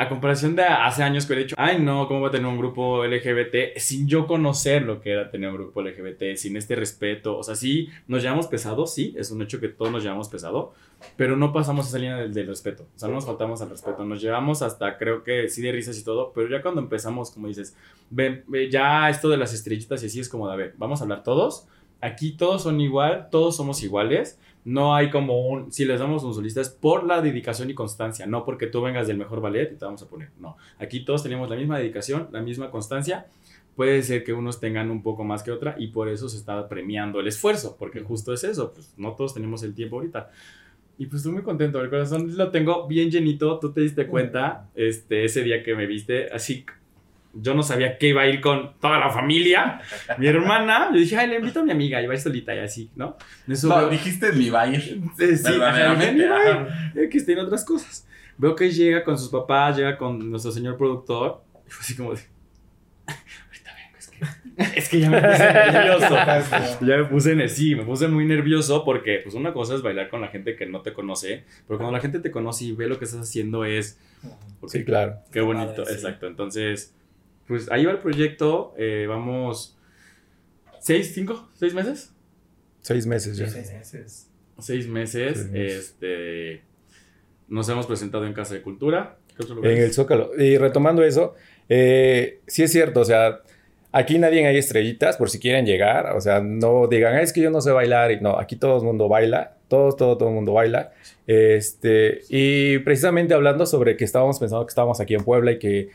[0.00, 2.56] A comparación de hace años que he dicho, ay no, ¿cómo voy a tener un
[2.56, 7.36] grupo LGBT sin yo conocer lo que era tener un grupo LGBT, sin este respeto?
[7.36, 10.72] O sea, sí, nos llevamos pesado, sí, es un hecho que todos nos llevamos pesado,
[11.16, 12.86] pero no pasamos esa línea del, del respeto.
[12.94, 15.98] O sea, no nos faltamos al respeto, nos llevamos hasta creo que sí de risas
[15.98, 17.76] y todo, pero ya cuando empezamos, como dices,
[18.08, 21.00] ven, ve, ya esto de las estrellitas y así es como de, a ver, vamos
[21.00, 21.66] a hablar todos.
[22.00, 24.38] Aquí todos son igual, todos somos iguales.
[24.68, 28.26] No hay como un, si les damos un solista es por la dedicación y constancia,
[28.26, 30.28] no porque tú vengas del mejor ballet y te vamos a poner.
[30.38, 33.24] No, aquí todos tenemos la misma dedicación, la misma constancia.
[33.76, 36.68] Puede ser que unos tengan un poco más que otra y por eso se está
[36.68, 40.30] premiando el esfuerzo, porque justo es eso, pues no todos tenemos el tiempo ahorita.
[40.98, 44.68] Y pues estoy muy contento, el corazón lo tengo bien llenito, tú te diste cuenta
[44.74, 46.66] este, ese día que me viste, así
[47.34, 49.80] yo no sabía que iba a ir con toda la familia,
[50.18, 52.54] mi hermana, yo dije, ay, le invito a mi amiga, y va a ir solita
[52.54, 53.16] y así, ¿no?
[53.46, 55.00] Eso No, veo- dijiste ni va a ir.
[55.18, 56.92] Eh, sí, Verdaderamente, ajá.
[56.96, 58.06] "Ay, que estén otras cosas.
[58.38, 62.14] Veo que llega con sus papás, llega con nuestro señor productor, y fue así como
[62.14, 62.20] de,
[63.06, 66.16] ahorita vengo, es que, es que ya me puse nervioso.
[66.80, 70.08] Ya me puse, en- sí, me puse muy nervioso porque, pues, una cosa es bailar
[70.08, 72.86] con la gente que no te conoce, pero cuando la gente te conoce y ve
[72.88, 73.98] lo que estás haciendo es,
[74.66, 75.18] Sí, claro.
[75.32, 75.92] Qué bonito, Padre, sí.
[75.94, 76.26] exacto.
[76.26, 76.92] Entonces,
[77.48, 78.74] pues ahí va el proyecto.
[78.78, 79.76] eh, vamos.
[80.80, 82.12] ¿Seis, cinco, seis meses?
[82.82, 83.48] Seis meses ya.
[83.48, 84.30] Seis meses.
[84.60, 85.48] Seis meses.
[85.52, 86.62] Este.
[87.48, 89.16] Nos hemos presentado en Casa de Cultura.
[89.36, 89.92] ¿Qué otro lugar En el?
[89.92, 90.30] Zócalo.
[90.38, 91.34] Y retomando eso,
[91.68, 93.40] eh, sí es cierto, o sea,
[93.92, 97.40] aquí nadie hay estrellitas por si quieren llegar, o sea, no digan, "Ah, es que
[97.40, 100.34] yo no sé bailar, y no, aquí todo el mundo baila, Todo, todo, todo el
[100.34, 100.92] mundo baila.
[101.26, 105.90] Este, y precisamente hablando sobre que estábamos pensando que estábamos aquí en Puebla y que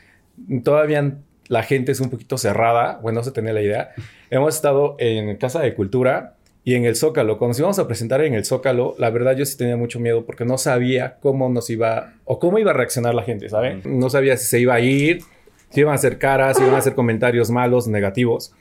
[0.64, 3.92] todavía la gente es un poquito cerrada, bueno, no se tenía la idea.
[4.30, 7.38] Hemos estado en Casa de Cultura y en el Zócalo.
[7.38, 10.26] Cuando nos íbamos a presentar en el Zócalo, la verdad yo sí tenía mucho miedo
[10.26, 13.82] porque no sabía cómo nos iba o cómo iba a reaccionar la gente, ¿saben?
[13.86, 15.22] No sabía si se iba a ir,
[15.70, 18.54] si iban a hacer caras, si iban a hacer comentarios malos, negativos.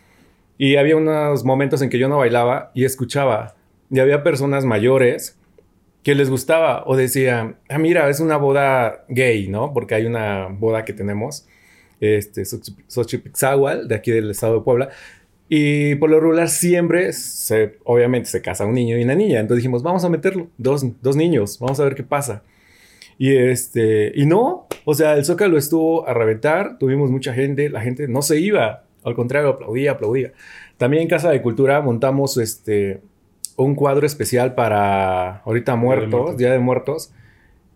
[0.58, 3.54] Y había unos momentos en que yo no bailaba y escuchaba.
[3.90, 5.38] Y había personas mayores
[6.02, 9.72] que les gustaba o decían, ah, mira, es una boda gay, ¿no?
[9.72, 11.46] Porque hay una boda que tenemos,
[12.02, 14.90] este, Xochip- Xochipixahual, de aquí del estado de Puebla.
[15.48, 19.38] Y por lo regular siempre, se, obviamente, se casa un niño y una niña.
[19.40, 22.42] Entonces dijimos, vamos a meterlo, dos, dos niños, vamos a ver qué pasa.
[23.18, 27.82] Y este, y no, o sea, el Zócalo estuvo a reventar, tuvimos mucha gente, la
[27.82, 30.32] gente no se iba, al contrario, aplaudía, aplaudía.
[30.78, 33.00] También en Casa de Cultura montamos este,
[33.56, 36.36] un cuadro especial para ahorita muertos, Muertos.
[36.38, 37.12] Día de Muertos.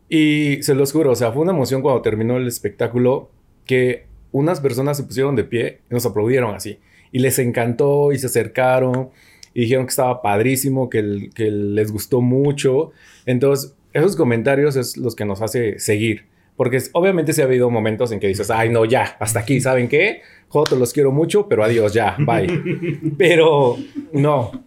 [0.08, 3.28] Y se los juro, o sea, fue una emoción cuando terminó el espectáculo
[3.66, 6.78] que unas personas se pusieron de pie y nos aplaudieron así.
[7.12, 9.10] Y les encantó y se acercaron
[9.54, 12.92] y dijeron que estaba padrísimo, que, el- que les gustó mucho.
[13.24, 16.24] Entonces, esos comentarios es los que nos hace seguir.
[16.56, 19.60] Porque es- obviamente se ha habido momentos en que dices, ay, no, ya, hasta aquí,
[19.60, 20.20] ¿saben qué?
[20.48, 22.46] Joto, los quiero mucho, pero adiós, ya, bye.
[23.18, 23.76] pero
[24.12, 24.64] no.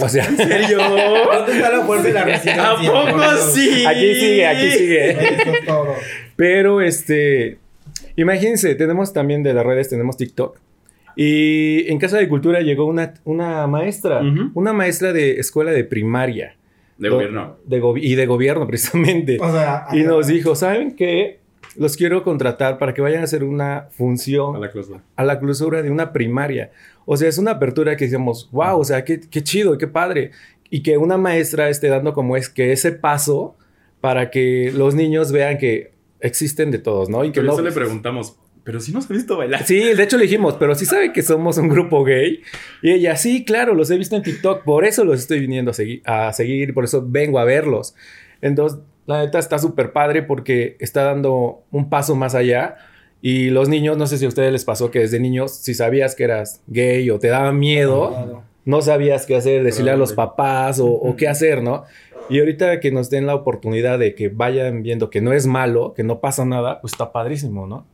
[0.00, 2.70] O sea, ¿Dónde está la fuerza y la resistencia?
[2.70, 3.84] ¿A poco sí?
[3.86, 5.10] aquí sigue, aquí sigue.
[5.10, 5.94] Eso es todo.
[6.36, 7.58] Pero este,
[8.22, 10.58] imagínense, tenemos también de las redes, tenemos TikTok.
[11.16, 14.50] Y en Casa de Cultura llegó una, una maestra, Ujú.
[14.54, 16.54] una maestra de escuela de primaria.
[16.96, 17.56] De Do- gobierno.
[17.64, 19.38] de gobi- y de gobierno, precisamente.
[19.40, 21.38] O sea, Y nos dijo, ¿saben qué?
[21.76, 25.00] Los quiero contratar para que vayan a hacer una función A la clausura.
[25.16, 26.70] a la clausura de una primaria.
[27.04, 30.32] O sea, es una apertura que decimos, wow, o sea, qué, qué chido, qué padre.
[30.70, 33.56] Y que una maestra esté dando como es que ese paso
[34.00, 37.24] para que los niños vean que existen de todos, ¿no?
[37.24, 37.52] Y que Que no...
[37.52, 39.64] eso le preguntamos, pero si nos has visto bailar.
[39.64, 42.42] Sí, de hecho le dijimos, pero sí sabe que somos un grupo gay.
[42.82, 45.74] Y ella, sí, claro, los he visto en TikTok, por eso los estoy viniendo a
[45.74, 47.94] seguir, a seguir, por eso vengo a verlos.
[48.42, 52.76] Entonces, la neta está súper padre porque está dando un paso más allá.
[53.22, 56.14] Y los niños, no sé si a ustedes les pasó que desde niños, si sabías
[56.14, 58.42] que eras gay o te daba miedo, Claro.
[58.64, 61.84] no sabías qué hacer, decirle a los papás o, o qué hacer, ¿no?
[62.30, 65.94] Y ahorita que nos den la oportunidad de que vayan viendo que no es malo,
[65.94, 67.86] que no pasa nada, pues está padrísimo, ¿no?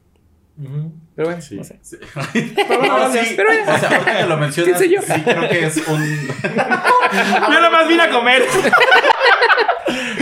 [1.17, 1.57] Pero bueno, Sí.
[1.57, 1.79] no sé.
[1.83, 1.97] Sí.
[2.15, 4.95] No, sí, Pero o sea, ahorita que lo mencionas, sí
[5.25, 6.03] creo que es un...
[7.53, 8.43] Yo nomás vine a comer.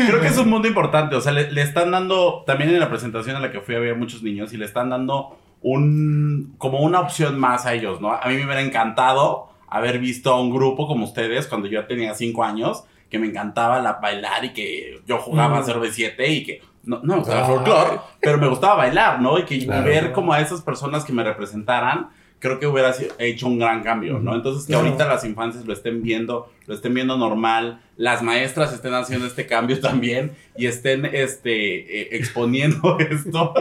[0.06, 1.16] Creo que es un mundo importante.
[1.16, 3.94] O sea, le, le están dando, también en la presentación a la que fui había
[3.94, 8.12] muchos niños y le están dando un, como una opción más a ellos, ¿no?
[8.12, 12.14] A mí me hubiera encantado haber visto a un grupo como ustedes cuando yo tenía
[12.14, 16.62] cinco años, que me encantaba la, bailar y que yo jugaba a 0B7 y que,
[16.84, 17.44] no, no, Ay.
[17.46, 19.38] folclore, pero me gustaba bailar, ¿no?
[19.38, 19.84] Y que Claro.
[19.84, 24.18] ver como a esas personas que me representaran, creo que hubiera hecho un gran cambio,
[24.18, 24.34] ¿no?
[24.34, 24.86] Entonces que Claro.
[24.86, 29.46] ahorita las infancias lo estén viendo, lo estén viendo normal, las maestras estén haciendo este
[29.46, 31.52] cambio también y estén este,
[32.00, 33.52] eh, exponiendo esto.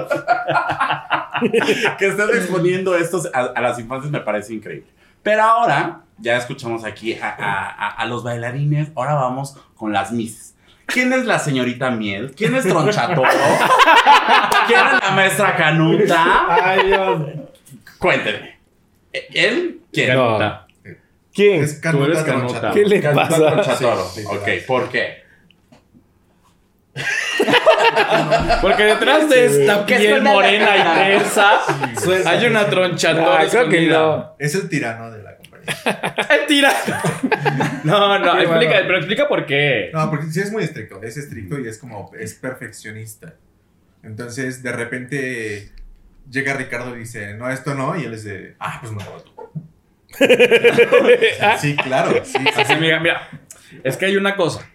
[2.00, 4.88] que estén exponiendo esto a, a las infancias me parece increíble.
[5.24, 10.12] Pero ahora, ya escuchamos aquí a, a- a- a los bailarines, ahora vamos con las
[10.12, 10.56] misses.
[10.86, 12.34] ¿Quién es la señorita Miel?
[12.36, 13.24] ¿Quién es Tronchatoro?
[14.68, 16.46] ¿Quién es la maestra Canuta?
[16.50, 17.22] Ay, Dios.
[17.98, 18.60] Cuéntenme.
[19.14, 19.82] ¿E- ¿Él?
[19.94, 20.08] ¿Quién?
[20.10, 20.68] Canuta.
[21.34, 21.64] ¿Quién?
[21.64, 22.54] Es Canuta eres Tronchatoro.
[22.62, 22.72] Canuta.
[22.74, 23.38] ¿Qué le Canuta pasa?
[23.52, 24.06] Tronchatoro.
[24.10, 24.48] Sí, ok.
[24.68, 25.22] ¿por qué?
[28.62, 30.82] Porque detrás de esta ¿Qué piel morena y
[31.18, 31.60] tersa
[32.02, 32.30] Suelta.
[32.32, 34.36] hay una tronchatora Ah, creo que no.
[34.40, 35.21] Es el tirano de
[35.66, 36.26] compañía.
[36.30, 36.74] Mentira.
[37.84, 38.88] No, no, explica, bueno.
[38.88, 39.90] pero explica por qué.
[39.94, 41.02] No, porque sí es muy estricto.
[41.02, 43.36] Es estricto y es como, es perfeccionista.
[44.04, 45.72] Entonces, de repente
[46.30, 47.96] llega Ricardo y dice, no, esto no.
[47.96, 49.32] Y él es de, ah, pues mejor tú.
[51.60, 52.24] sí, claro.
[52.26, 52.74] Sí, sí, Así, sí.
[52.74, 53.30] amiga, mira,
[53.84, 54.68] es que hay una cosa.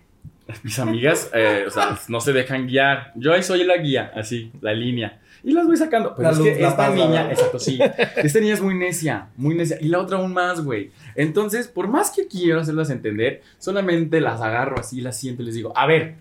[0.63, 3.13] Mis amigas, eh, o sea, no se dejan guiar.
[3.17, 5.21] Yo ahí soy la guía, así, la línea.
[5.47, 6.13] Y las voy sacando.
[6.17, 7.79] Pero La es luz, que esta paz, niña, exacto, sí.
[8.17, 9.79] Esta niña es muy necia, muy necia.
[9.81, 10.91] Y la otra aún más, güey.
[11.15, 15.55] Entonces, por más que quiero hacerlas entender, solamente las agarro así, las siento y les
[15.55, 16.17] digo, a ver,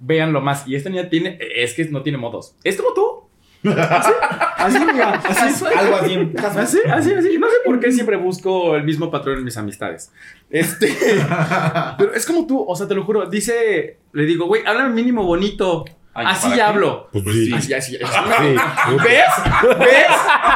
[0.00, 0.66] véanlo más.
[0.66, 2.56] Y esta niña tiene, es que no tiene modos.
[2.64, 3.70] Es como tú.
[3.72, 4.12] Así,
[4.58, 4.78] así,
[5.28, 5.64] así.
[5.64, 6.32] Algo así.
[6.36, 7.38] Así, así, así.
[7.38, 10.12] No sé por qué siempre busco el mismo patrón en mis amistades.
[10.50, 10.88] Este.
[11.98, 13.26] Pero es como tú, o sea, te lo juro.
[13.26, 15.84] Dice, le digo, güey, háblame mínimo bonito.
[16.18, 16.62] Ay, Así ¿para qué?
[16.62, 17.08] hablo.
[17.12, 17.46] Pues sí.
[17.46, 17.52] sí.
[17.54, 17.96] Así, así.
[17.96, 18.56] Sí.
[19.04, 19.78] ¿Ves?
[19.78, 20.06] ¿Ves?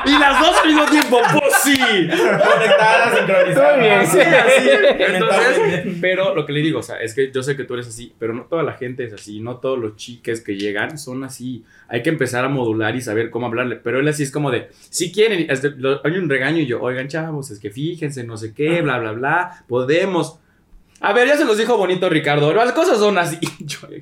[0.06, 1.18] Y las dos al mismo tiempo.
[1.32, 1.76] Pues sí.
[1.78, 3.76] Conectadas, sincronizadas.
[3.78, 4.68] Muy bien, Sí, así.
[4.98, 7.88] Entonces, pero lo que le digo, o sea, es que yo sé que tú eres
[7.88, 11.24] así, pero no toda la gente es así, no todos los chiques que llegan son
[11.24, 11.64] así.
[11.88, 13.76] Hay que empezar a modular y saber cómo hablarle.
[13.76, 16.66] Pero él así es como de, si quieren, es de- lo- hay un regaño y
[16.66, 20.38] yo, oigan, chavos, es que fíjense, no sé qué, bla, bla, bla, podemos.
[21.02, 23.38] A ver, ya se los dijo bonito Ricardo, las cosas son así.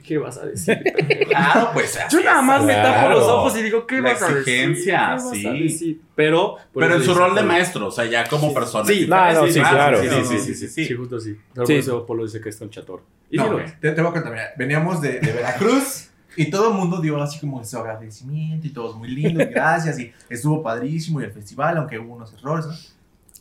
[0.04, 0.78] ¿Qué vas a decir?
[1.28, 2.46] Claro, pues así Yo nada es.
[2.46, 3.14] más me tapo Claro.
[3.18, 4.38] los ojos y digo, ¿qué La vas a decir?
[4.54, 5.62] exigencia, ¿Qué vas a sí.
[5.62, 6.00] decir?
[6.14, 8.84] Pero, Pero en su dice, rol de maestro, o sea, ya como persona.
[8.86, 10.00] Sí, No, no, sí, claro.
[10.02, 10.84] Sí, Sí, sí, sí, sí, sí.
[10.86, 11.36] Sí, justo así.
[11.66, 11.90] Sí.
[12.06, 13.02] Polo dice que está un chator.
[13.30, 16.68] Y No, sí te, te voy a contar, mira, veníamos de, de Veracruz y todo
[16.70, 20.62] el mundo dio así como su agradecimiento y todos muy lindo, y gracias, y estuvo
[20.62, 22.72] padrísimo y el festival, aunque hubo unos errores, ¿no?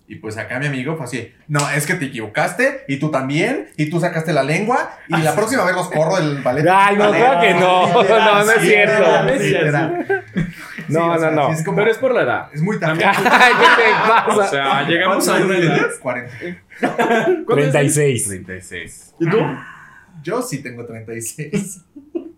[0.10, 3.68] Y pues acá mi amigo fue así, no, es que te equivocaste, y tú también,
[3.76, 6.66] y tú sacaste la lengua, y la próxima vez los corro del ballet.
[6.72, 7.18] Ay, no, Ballet.
[7.20, 8.02] claro que no.
[8.04, 9.00] Literal, No, no es cierto.
[9.00, 10.24] literal, literal.
[10.88, 11.48] No, o no, sea, no.
[11.50, 12.50] sí es como- Pero es por la edad.
[12.54, 13.04] Es muy tarde.
[13.04, 13.16] Ay,
[13.60, 13.92] ¿qué te
[14.32, 14.48] O pasa?
[14.50, 15.76] sea, llegamos a ¿Cuántos una edad.
[15.76, 15.98] tienes?
[16.00, 17.46] 40.
[17.48, 18.28] 36.
[18.28, 19.16] 36.
[19.20, 19.38] ¿Y tú?
[20.24, 21.82] Yo sí tengo 36.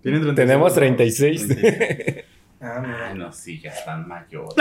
[0.02, 0.36] Tienen 36.
[0.36, 1.48] Tenemos 36.
[1.48, 2.26] 36.
[2.62, 4.56] Ah, no, sí, ya están mayores.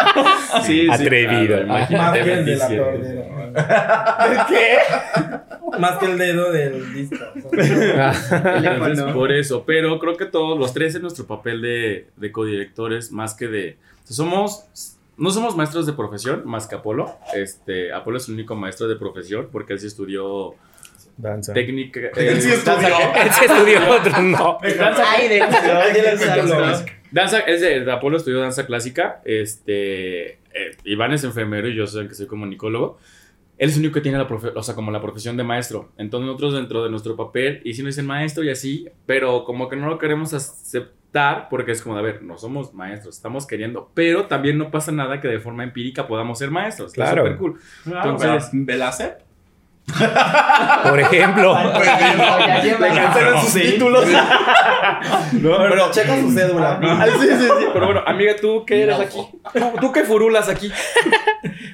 [0.64, 1.56] Sí, sí, Atrevido.
[1.64, 2.74] claro, Más imagínate, que el de la 27.
[2.76, 4.46] peor dedo.
[4.48, 5.78] ¿Qué?
[5.78, 7.24] Más que el dedo del disco.
[7.34, 13.12] Entonces, por eso, pero creo que todos los tres en nuestro papel de, de codirectores,
[13.12, 13.76] más que de.
[14.04, 14.64] o sea, somos.
[15.16, 17.14] No somos maestros de profesión, más que Apolo.
[17.34, 20.54] Este, Apolo es el único maestro de profesión porque él sí estudió
[21.18, 21.52] Danza.
[21.52, 22.00] técnica.
[22.16, 22.88] Él sí eh, estudió.
[22.88, 24.58] danza- Él se estudió, otro no.
[24.62, 25.40] Ay, de
[27.12, 29.20] Danza, es de, de Apolo estudió danza clásica.
[29.24, 32.98] Este, eh, Iván es enfermero y yo soy el que soy comunicólogo.
[33.58, 35.92] Él es el único que tiene la profe- o sea, como la profesión de maestro.
[35.98, 39.68] Entonces nosotros dentro de nuestro papel, y si nos dicen maestro y así, pero como
[39.68, 43.46] que no lo queremos aceptar porque es como, de, a ver, no somos maestros, estamos
[43.46, 46.92] queriendo, pero también no pasa nada que de forma empírica podamos ser maestros.
[46.92, 47.22] Claro.
[47.24, 47.58] súper cool.
[47.84, 49.20] Entonces, ¿Velacep?
[50.88, 51.56] Por ejemplo.
[51.58, 54.04] Le cancelaron sus títulos.
[55.32, 56.78] No, pero checa su cédula.
[56.82, 57.66] Ah, sí, sí, sí.
[57.72, 59.18] Pero bueno, amiga, ¿tú qué eres aquí?
[59.52, 60.70] ¿Tú, tú qué furulas aquí?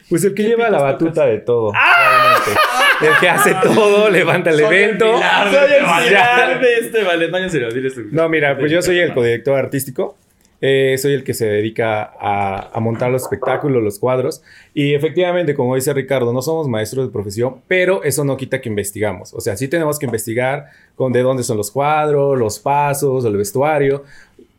[0.09, 1.71] Pues el que lleva la batuta de todo.
[1.71, 2.61] obviamente.
[3.01, 5.21] El que hace todo, levanta el Soy evento.
[5.51, 7.29] Soy el pilar de este vale.
[7.29, 8.03] No, en serio, diles tú.
[8.13, 10.17] No, mira, pues yo soy el codirector artístico.
[10.61, 14.43] Eh, soy el que se dedica a, a montar los espectáculos, los cuadros.
[14.75, 18.69] Y efectivamente, como dice Ricardo, no somos maestros de profesión, pero eso no quita que
[18.69, 19.35] investigamos.
[19.35, 23.37] O sea, sí tenemos que investigar con de dónde son los cuadros, los pasos, el
[23.37, 24.05] vestuario,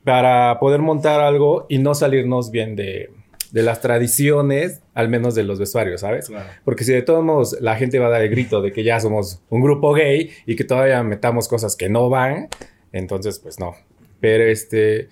[0.04, 3.10] para poder montar algo y no salirnos bien de,
[3.52, 6.32] de las tradiciones, al menos de los vestuarios, ¿sabes?
[6.66, 9.00] Porque si de todos modos la gente va a dar el grito de que ya
[9.00, 12.50] somos un grupo gay y que todavía metamos cosas que no van,
[12.92, 13.76] entonces pues no.
[14.20, 15.10] Pero este,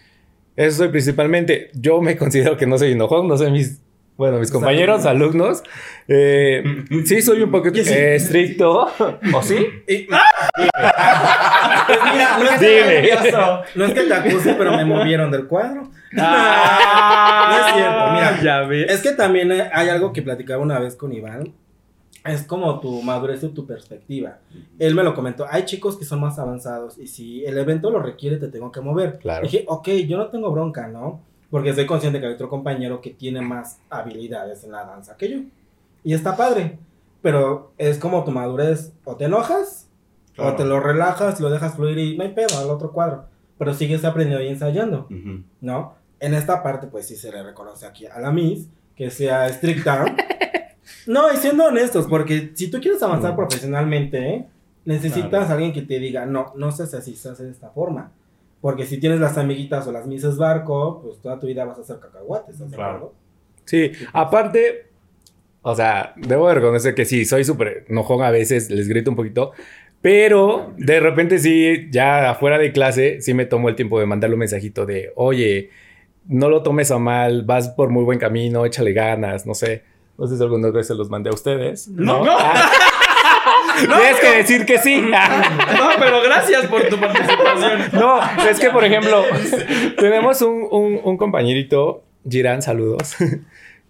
[0.55, 1.69] eso soy principalmente.
[1.73, 3.81] Yo me considero que no soy enojón, no soy mis,
[4.17, 5.63] bueno, mis compañeros, alumnos.
[6.07, 6.63] Eh,
[7.05, 8.87] sí, soy un eh, estricto.
[9.33, 9.57] ¿O sí?
[9.87, 10.07] Y-
[11.87, 13.09] Pues mira, no es, Dime.
[13.75, 15.91] no es que te acuse, pero me movieron del cuadro.
[16.17, 18.41] Ah, No es cierto, mira.
[18.43, 18.91] Ya ves.
[18.91, 21.53] Es que también hay algo que platicaba una vez con Iván.
[22.25, 24.39] Es como tu madurez y tu perspectiva.
[24.79, 25.45] Él me lo comentó.
[25.49, 28.81] Hay chicos que son más avanzados y si el evento lo requiere, te tengo que
[28.81, 29.19] mover.
[29.19, 29.43] Claro.
[29.43, 31.21] Dije, ok, yo no tengo bronca, ¿no?
[31.51, 35.29] Porque soy consciente que hay otro compañero que tiene más habilidades en la danza que
[35.29, 35.37] yo.
[36.03, 36.79] Y está padre.
[37.21, 38.91] Pero es como tu madurez.
[39.03, 39.87] O te enojas,
[40.37, 43.25] o te lo relajas, lo dejas fluir y no hay pedo al otro cuadro.
[43.57, 45.07] Pero sigues aprendiendo y ensayando.
[45.61, 45.95] ¿no?
[46.19, 50.05] En esta parte, pues sí se le reconoce aquí a la Miss que sea estricta.
[51.07, 54.45] no, y siendo honestos, porque si tú quieres avanzar profesionalmente, ¿eh?
[54.85, 57.69] necesitas a alguien que te diga, no, no se hace así, se hace de esta
[57.69, 58.11] forma.
[58.61, 61.81] Porque si tienes las amiguitas o las Misses Barco, pues toda tu vida vas a
[61.81, 62.95] hacer cacahuates, ¿estás de Claro.
[62.95, 63.13] acuerdo?
[63.65, 64.87] Sí, aparte,
[65.61, 69.15] o sea, debo de reconocer que sí, soy súper enojón a veces, les grito un
[69.15, 69.51] poquito,
[70.01, 74.35] pero de repente sí, ya afuera de clase, sí me tomo el tiempo de mandarle
[74.35, 75.69] un mensajito de, oye,
[76.27, 79.83] no lo tomes a mal, vas por muy buen camino, échale ganas, no sé.
[80.17, 81.87] No sé si algunas veces se los mandé a ustedes.
[81.89, 82.23] No.
[82.27, 82.71] Ah.
[83.79, 85.01] Tienes que decir que sí.
[85.77, 87.81] No, pero gracias por tu participación.
[87.93, 88.19] No,
[88.49, 89.23] es que, por ejemplo,
[89.97, 93.15] tenemos un, un- un compañerito, Girán, saludos,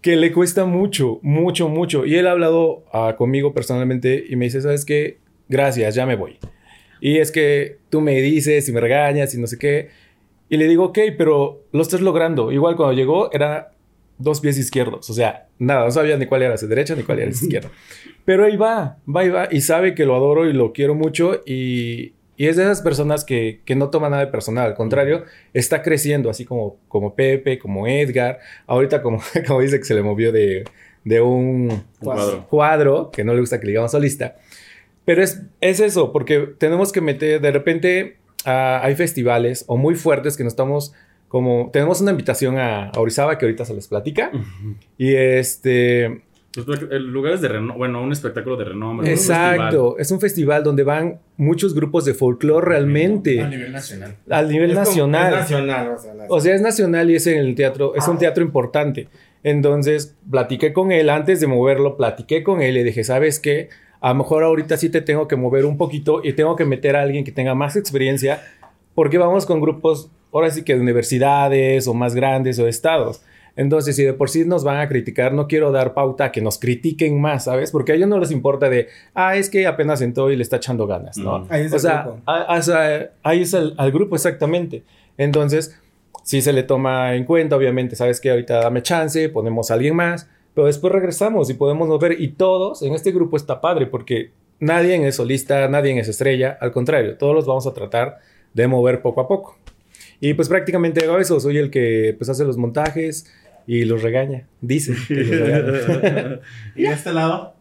[0.01, 2.05] que le cuesta mucho, mucho, mucho.
[2.05, 5.19] Y él ha hablado ah, conmigo personalmente y me dice, ¿sabes qué?
[5.47, 6.37] Gracias, ya me voy.
[7.01, 9.89] Y es que tú me dices y me regañas y no sé qué.
[10.49, 12.51] Y le digo, ok, pero lo estás logrando.
[12.51, 13.71] Igual cuando llegó era
[14.17, 15.09] dos pies izquierdos.
[15.09, 17.69] O sea, nada, no sabía ni cuál era su derecha ni cuál era su izquierda.
[18.23, 19.47] Pero ahí va, va y va.
[19.51, 21.41] Y sabe que lo adoro y lo quiero mucho.
[21.45, 25.23] Y, Y es de esas personas que, que no toma nada de personal, al contrario,
[25.53, 28.39] está creciendo, así como, como Pepe, como Edgar.
[28.67, 30.65] Ahorita, como, como dice que se le movió de,
[31.03, 32.47] de un cuadro.
[32.47, 34.35] cuadro, que no le gusta que le digamos solista.
[35.05, 40.37] Pero es, es eso, porque tenemos que meter, de repente hay festivales o muy fuertes
[40.37, 40.93] que nos estamos
[41.35, 44.31] como, tenemos una invitación a, a Orizaba que ahorita se les platica.
[44.97, 46.21] Y este,
[46.55, 49.05] Los pla- el lugar es de renombre, bueno, un espectáculo de renombre.
[49.07, 54.15] un exacto, es un festival donde van muchos grupos de folclore realmente A nivel nacional.
[54.29, 55.33] a nivel Es como- nacional.
[55.33, 56.27] es nacional, o sea, nacional.
[56.29, 59.09] O sea, es nacional y es en el teatro, es un teatro importante.
[59.43, 63.67] Entonces, platiqué con él antes de moverlo, platiqué con él y dije, ¿sabes qué?
[63.99, 66.95] A lo mejor ahorita sí te tengo que mover un poquito y tengo que meter
[66.95, 68.41] a alguien que tenga más experiencia
[68.93, 73.21] porque vamos con grupos, ahora sí que de universidades o más grandes o estados.
[73.57, 76.41] Entonces, si de por sí nos van a criticar, no quiero dar pauta a que
[76.41, 77.71] nos critiquen más, ¿sabes?
[77.71, 80.57] Porque a ellos no les importa de, ah, es que apenas entró y le está
[80.57, 81.39] echando ganas, ¿no?
[81.39, 81.47] Mm.
[81.49, 82.19] Ahí es O el sea, grupo.
[82.25, 84.83] a- a- ahí es el, al grupo exactamente.
[85.17, 85.79] Entonces,
[86.23, 89.95] sí se le toma en cuenta, obviamente, sabes que ahorita dame chance, ponemos a alguien
[89.95, 92.19] más, pero después regresamos y podemos mover.
[92.19, 96.73] Y todos en este grupo está padre porque nadie es solista, nadie es estrella, al
[96.73, 98.17] contrario, todos los vamos a tratar
[98.53, 99.57] de mover poco a poco.
[100.19, 103.25] Y pues prácticamente hago eso, soy el que pues hace los montajes
[103.67, 104.95] y los regaña, dice.
[105.07, 106.39] que los regaña.
[106.75, 107.54] ¿Y de este lado?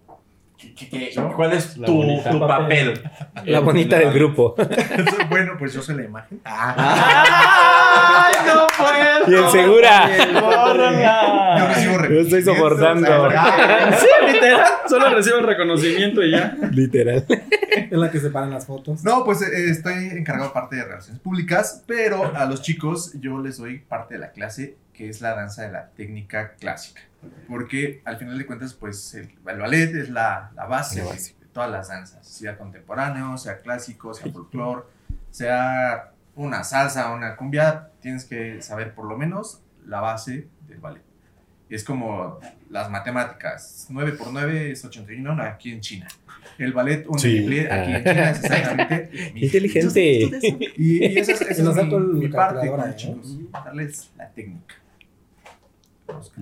[0.77, 3.03] ¿Qué- qué- qué- ¿Cuál es tu, tu papel?
[3.45, 4.55] La bonita del grupo.
[5.31, 6.41] bueno, pues yo soy la imagen.
[6.45, 9.14] ¡Ay, no puedo!
[9.27, 10.07] Y el segura.
[11.57, 13.22] Yo recibo Yo estoy soportando.
[13.27, 14.66] o sea, Sí, literal.
[14.87, 16.55] Solo recibo el reconocimiento y ya.
[16.72, 17.25] Literal.
[17.29, 19.03] Es la que separan las fotos.
[19.03, 23.57] No, pues eh, estoy encargado parte de relaciones públicas, pero a los chicos yo les
[23.59, 27.01] doy parte de la clase que es la danza de la técnica clásica.
[27.49, 31.18] Porque al final de cuentas, pues el, el ballet es la, la base La de,
[31.53, 34.83] todas las danzas, sea contemporáneo, sea clásico, sea folclore,
[35.31, 41.03] sea una salsa, una cumbia, tienes que saber por lo menos la base del ballet.
[41.70, 46.09] Es como las matemáticas, 9 por 9 es 81 aquí en China.
[46.59, 47.39] El ballet un Sí.
[47.70, 49.33] aquí en China es exactamente.
[49.35, 50.31] Inteligente.
[50.77, 54.75] Y, y esa es, esa es mi, mi parte con chicos, darles la técnica.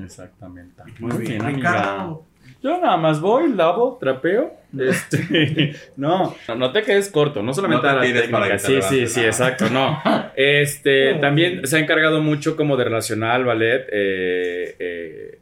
[0.03, 0.83] Exactamente.
[0.99, 1.45] Muy Muy bien.
[1.45, 2.27] Ricardo.
[2.63, 4.61] Yo nada más voy, lavo, trapeo.
[4.73, 8.43] Este, no, no, te quedes corto, no solamente No te a la técnica.
[8.45, 10.01] que te Sí, sí, sí, exacto, no.
[10.35, 15.39] Este, también se ha encargado mucho como de relacionar al ballet eh, eh,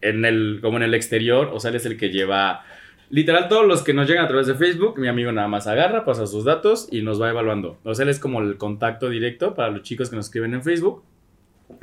[0.00, 1.50] en el, como en el exterior.
[1.52, 2.64] O sea, él es el que lleva.
[3.08, 6.04] Literal, todos los que nos llegan a través de Facebook, mi amigo nada más agarra,
[6.04, 7.78] pasa sus datos y nos va evaluando.
[7.84, 10.64] O sea, él es como el contacto directo para los chicos que nos escriben en
[10.64, 11.04] Facebook.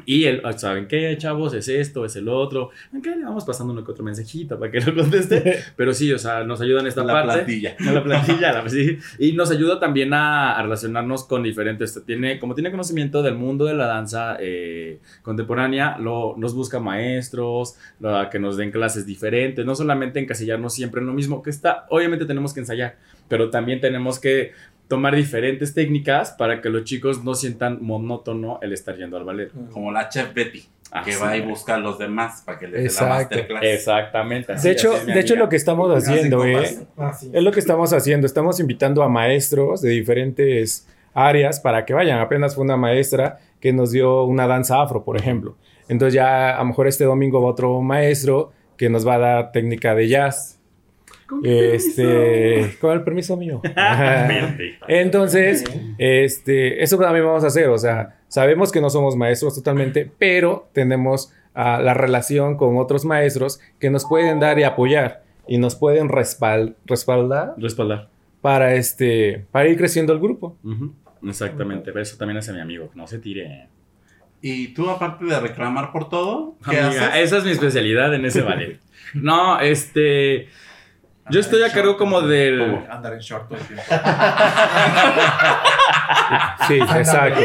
[0.05, 1.53] Y él, ah, ¿saben qué, chavos?
[1.53, 2.69] Es esto, es el otro.
[2.93, 5.59] Aunque le vamos pasando uno que otro mensajito para que lo conteste.
[5.75, 7.33] Pero sí, o sea, nos ayuda en esta La parte.
[7.33, 7.75] plantilla.
[7.79, 8.97] La plantilla, la- sí.
[9.19, 12.01] Y nos ayuda también a, a relacionarnos con diferentes.
[12.05, 17.75] Tiene, como tiene conocimiento del mundo de la danza eh, contemporánea, lo, nos busca maestros,
[18.31, 19.65] que nos den clases diferentes.
[19.65, 21.85] No solamente encasillarnos siempre en lo mismo que está.
[21.89, 24.53] Obviamente tenemos que ensayar, pero también tenemos que
[24.89, 29.51] tomar diferentes técnicas para que los chicos no sientan monótono el estar yendo al ballet.
[29.71, 31.19] Como la chef Betty, Ah, que sí.
[31.21, 33.63] va y busca a los demás para que les dé la masterclass.
[33.63, 34.53] Exactamente.
[34.53, 36.79] así, De hecho, de hecho lo que estamos haciendo, ¿eh?
[36.97, 37.29] Ah, sí.
[37.31, 38.25] Es lo que estamos haciendo.
[38.25, 42.19] Estamos invitando a maestros de diferentes áreas para que vayan.
[42.19, 45.55] Apenas fue una maestra que nos dio una danza afro, por ejemplo.
[45.87, 49.51] Entonces ya a lo mejor este domingo va otro maestro que nos va a dar
[49.51, 50.59] técnica de jazz.
[51.43, 53.61] Este, con el permiso mío.
[53.63, 54.77] Exactamente.
[54.88, 55.63] Entonces,
[55.97, 57.67] este, eso también vamos a hacer.
[57.69, 63.05] O sea, sabemos que no somos maestros totalmente, pero tenemos ah, la relación con otros
[63.05, 68.09] maestros que nos pueden dar y apoyar y nos pueden respal- respaldar Respaldar.
[68.41, 70.57] para este, para ir creciendo el grupo.
[70.63, 70.93] Ujú,
[71.27, 73.67] Exactamente, pero eso también hace mi amigo, que no se tire.
[74.41, 77.23] Y tú, aparte de reclamar por todo, ¿qué Amiga, haces?
[77.25, 78.80] esa es mi especialidad en ese ballet.
[79.15, 80.47] No, este.
[81.30, 82.80] Yo estoy a cargo como del.
[82.89, 83.84] Andar en short todo el tiempo.
[86.67, 87.41] Sí, exacto.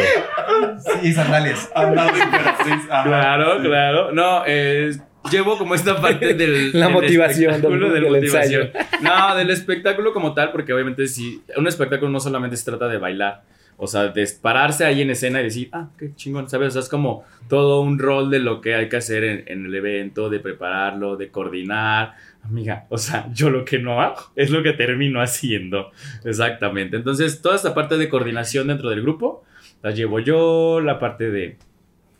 [1.03, 1.70] Sí, sandalias.
[1.74, 2.82] Andar emperatriz.
[2.91, 3.05] ajá.
[3.05, 4.12] Claro, claro.
[4.12, 4.93] No, eh,
[5.30, 6.72] llevo como esta parte del.
[6.78, 8.70] La del motivación espectáculo, del- del del motivación.
[9.01, 11.43] No, del espectáculo como tal, porque obviamente si.
[11.57, 13.43] Un espectáculo no solamente se trata de bailar.
[13.76, 16.68] O sea, de pararse ahí en escena y decir, ah, qué chingón, ¿sabes?
[16.68, 19.66] O sea, es como todo un rol de lo que hay que hacer en, en
[19.66, 22.14] el evento, de prepararlo, de coordinar.
[22.45, 25.90] Amiga, o sea, yo lo que no hago es lo que termino haciendo.
[26.24, 26.97] Exactamente.
[26.97, 29.45] Entonces, toda esta parte de coordinación dentro del grupo
[29.82, 31.57] la llevo yo, la parte de,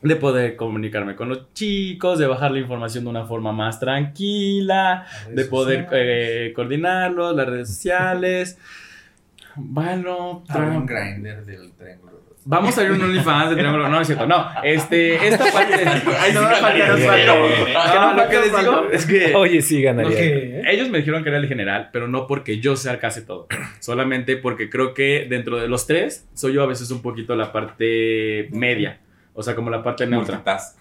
[0.03, 5.07] de poder comunicarme con los chicos, de bajar la información de una forma más tranquila,
[5.31, 8.59] de poder eh, coordinarlos, las redes sociales.
[9.57, 12.14] Bueno, un grinder del triángulo.
[12.45, 13.89] Vamos a ir a un OnlyFans de triángulo.
[13.89, 14.27] No, es cierto.
[14.27, 15.75] No, este, esta parte.
[16.19, 17.95] Ay, no, falta, nos falta.
[17.95, 19.35] No, lo que les digo es que.
[19.35, 20.71] Oye, sí ganaría.
[20.71, 23.49] Ellos me dijeron que era el general, pero no porque yo sea casi todo.
[23.81, 27.53] Solamente porque creo que dentro de los tres, soy yo a veces un poquito la
[27.53, 29.01] parte media.
[29.35, 30.37] O sea, como la parte neutra.
[30.37, 30.79] Multitask.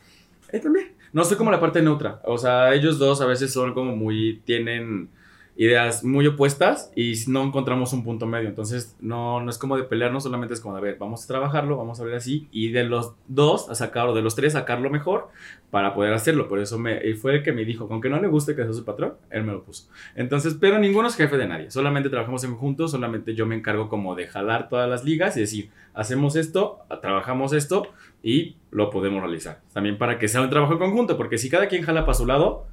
[0.51, 0.93] Eh, también.
[1.11, 2.19] No soy como la parte neutra.
[2.23, 4.41] O sea, ellos dos a veces son como muy.
[4.45, 5.09] tienen
[5.55, 8.49] ideas muy opuestas y no encontramos un punto medio.
[8.49, 11.77] Entonces, no, no es como de pelearnos, solamente es como a ver, vamos a trabajarlo,
[11.77, 12.47] vamos a ver así.
[12.51, 15.29] Y de los dos, a sacar, o de los tres, sacarlo mejor
[15.69, 16.47] para poder hacerlo.
[16.47, 18.63] Por eso me, y fue el que me dijo, con que no le guste que
[18.63, 19.89] sea su patrón, él me lo puso.
[20.15, 21.69] Entonces, pero ninguno es jefe de nadie.
[21.69, 25.41] Solamente trabajamos en conjunto, solamente yo me encargo como de jalar todas las ligas y
[25.41, 27.87] decir, hacemos esto, trabajamos esto
[28.23, 29.61] y lo podemos realizar.
[29.73, 32.65] También para que sea un trabajo conjunto, porque si cada quien jala para su lado,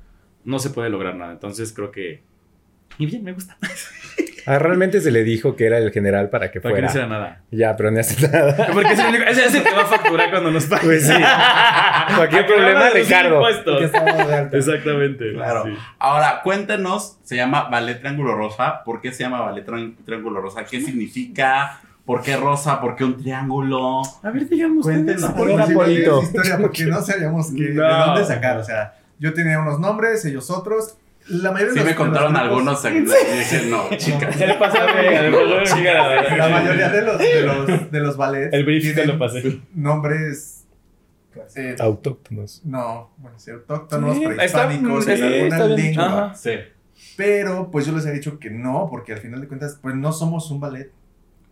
[0.44, 1.32] no se puede lograr nada.
[1.32, 2.22] Entonces creo que...
[3.00, 3.56] Y bien, me gusta.
[4.46, 7.04] Ah, realmente se le dijo que era el general para que Para que no fuera.
[7.04, 7.42] hiciera nada.
[7.50, 8.68] Ya, pero no hace nada.
[8.72, 10.82] Porque es el único- ese es el que va a facturar cuando nos pague.
[10.86, 11.12] Pues sí.
[12.16, 13.42] Cualquier problema, Ricardo.
[13.78, 14.56] Que estamos de alta.
[14.56, 15.34] Exactamente.
[15.34, 15.64] Claro.
[15.66, 15.74] sí.
[15.98, 18.82] Ahora, cuéntenos, se llama Ballet Triángulo Rosa.
[18.82, 20.64] ¿Por qué se llama Ballet Trián- Triángulo Rosa?
[20.64, 21.78] ¿Qué significa?
[22.06, 22.80] ¿Por qué rosa?
[22.80, 24.00] ¿Por qué un triángulo?
[24.22, 24.84] A ver, digamos.
[24.84, 25.30] Cuéntenos.
[25.32, 27.82] ¿Por es historia porque no sabíamos que, No.
[27.84, 28.56] de dónde sacar.
[28.56, 30.96] O sea, yo tenía unos nombres, ellos otros.
[31.30, 33.10] La mayoría Sí de los me contaron los grupos- algunos.
[33.32, 34.36] Y dije, no, chicas.
[34.36, 34.86] Se le pasó a.
[36.36, 39.60] La mayoría de los, de los, de los ballets El brief te lo pasé.
[39.74, 40.66] nombres.
[41.56, 42.62] eh, Autóctonos.
[42.64, 46.00] no, bueno, sí, autóctonos, Sí, prehispánicos, está- en sí, alguna está bien dicho.
[46.00, 46.24] lengua.
[46.26, 46.34] Ajá.
[46.34, 46.50] Sí.
[47.16, 50.12] Pero pues yo les he dicho que no, porque al final de cuentas, pues no
[50.12, 50.90] somos un ballet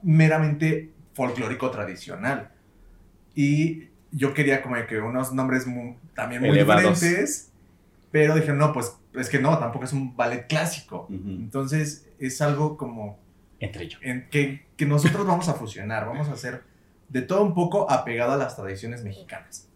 [0.03, 2.51] meramente folclórico tradicional.
[3.35, 7.01] Y yo quería como que unos nombres mu- también muy Elevados.
[7.01, 7.53] diferentes,
[8.11, 11.07] pero dije, no, pues es que no, tampoco es un ballet clásico.
[11.09, 11.29] Ujú.
[11.29, 13.19] Entonces es algo como
[13.61, 14.01] Entre ellos.
[14.03, 16.63] en que, que nosotros vamos a fusionar, vamos a hacer
[17.09, 19.69] de todo un poco apegado a las tradiciones mexicanas.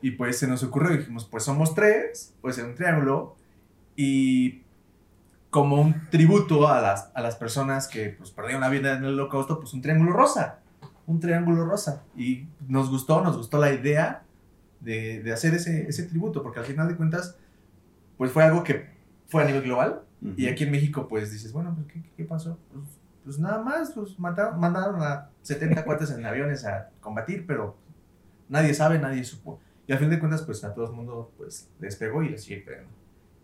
[0.00, 3.36] Y pues se nos ocurrió, dijimos, pues somos tres, pues en un triángulo,
[3.96, 4.62] y
[5.50, 9.14] como un tributo a las, a las personas que pues, perdieron la vida en el
[9.14, 10.60] holocausto, pues un triángulo rosa,
[11.06, 12.04] un triángulo rosa.
[12.16, 14.22] Y nos gustó, nos gustó la idea
[14.80, 17.36] de, de hacer ese, ese tributo, porque al final de cuentas,
[18.18, 18.86] pues fue algo que
[19.26, 20.02] fue a nivel global,
[20.36, 22.58] y aquí en México, pues dices, bueno, pues, ¿qué, qué pasó?
[22.72, 22.84] Pues,
[23.24, 27.76] pues nada más, pues mataron, mandaron a 70 cuates en aviones a combatir, pero
[28.48, 29.60] nadie sabe, nadie supo.
[29.86, 32.42] Y al fin de cuentas, pues a todo el mundo pues, les pegó y les
[32.42, 32.90] sigue pegando.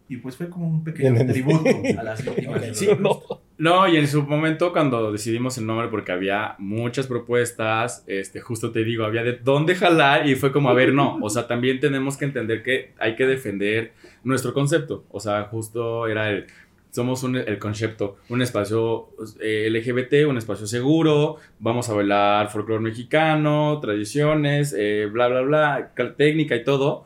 [0.08, 2.76] Y pues fue como un pequeño tributo a las víctimas.
[2.76, 3.40] Sí, holocausto.
[3.56, 8.72] No, y en su momento cuando decidimos el nombre, porque había muchas propuestas, este, justo
[8.72, 11.78] te digo, había de dónde jalar y fue como, a ver, no, o sea, también
[11.78, 13.92] tenemos que entender que hay que defender
[14.24, 16.46] nuestro concepto, o sea, justo era el,
[16.94, 22.80] somos un, el concepto, un espacio eh, LGBT, un espacio seguro, vamos a bailar folclore
[22.80, 27.04] mexicano, tradiciones, eh, bla, bla, bla, técnica y todo.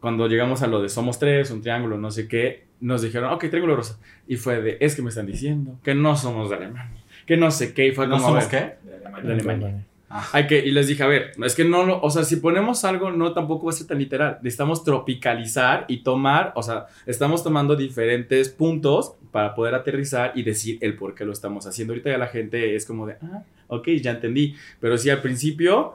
[0.00, 3.48] Cuando llegamos a lo de somos tres, un triángulo, no sé qué, nos dijeron, ok,
[3.48, 3.98] triángulo rosa.
[4.26, 7.50] Y fue de, es que me están diciendo que no somos de Alemania, que no
[7.50, 7.88] sé qué.
[7.88, 9.22] Y fue ¿No como, somos a ver, qué?
[9.26, 9.84] De Alemania.
[10.08, 10.24] Ah.
[10.32, 12.84] Hay que, y les dije, a ver, es que no lo, o sea, si ponemos
[12.84, 14.38] algo, no tampoco va a ser tan literal.
[14.42, 20.78] Necesitamos tropicalizar y tomar, o sea, estamos tomando diferentes puntos para poder aterrizar y decir
[20.80, 21.92] el por qué lo estamos haciendo.
[21.92, 24.54] Ahorita ya la gente es como de, ah, ok, ya entendí.
[24.80, 25.94] Pero sí, al principio,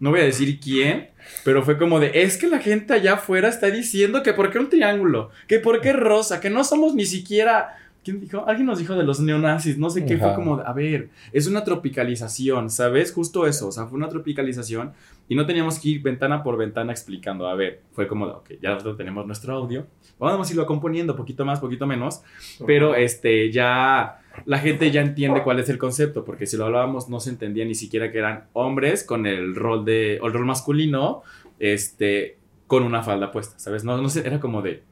[0.00, 1.08] no voy a decir quién,
[1.44, 4.58] pero fue como de, es que la gente allá afuera está diciendo que por qué
[4.58, 7.76] un triángulo, que por qué rosa, que no somos ni siquiera...
[8.04, 8.44] ¿Quién dijo?
[8.46, 11.46] Alguien nos dijo de los neonazis, no sé qué, fue como, de, a ver, es
[11.46, 13.12] una tropicalización, ¿sabes?
[13.12, 14.92] Justo eso, o sea, fue una tropicalización
[15.28, 18.50] y no teníamos que ir ventana por ventana explicando, a ver, fue como, de, ok,
[18.62, 19.86] ya tenemos nuestro audio,
[20.18, 22.22] vamos a irlo componiendo, poquito más, poquito menos,
[22.66, 27.08] pero este, ya la gente ya entiende cuál es el concepto, porque si lo hablábamos
[27.08, 30.46] no se entendía ni siquiera que eran hombres con el rol de, o el rol
[30.46, 31.22] masculino,
[31.58, 33.84] este, con una falda puesta, ¿sabes?
[33.84, 34.82] No, no sé, era como de,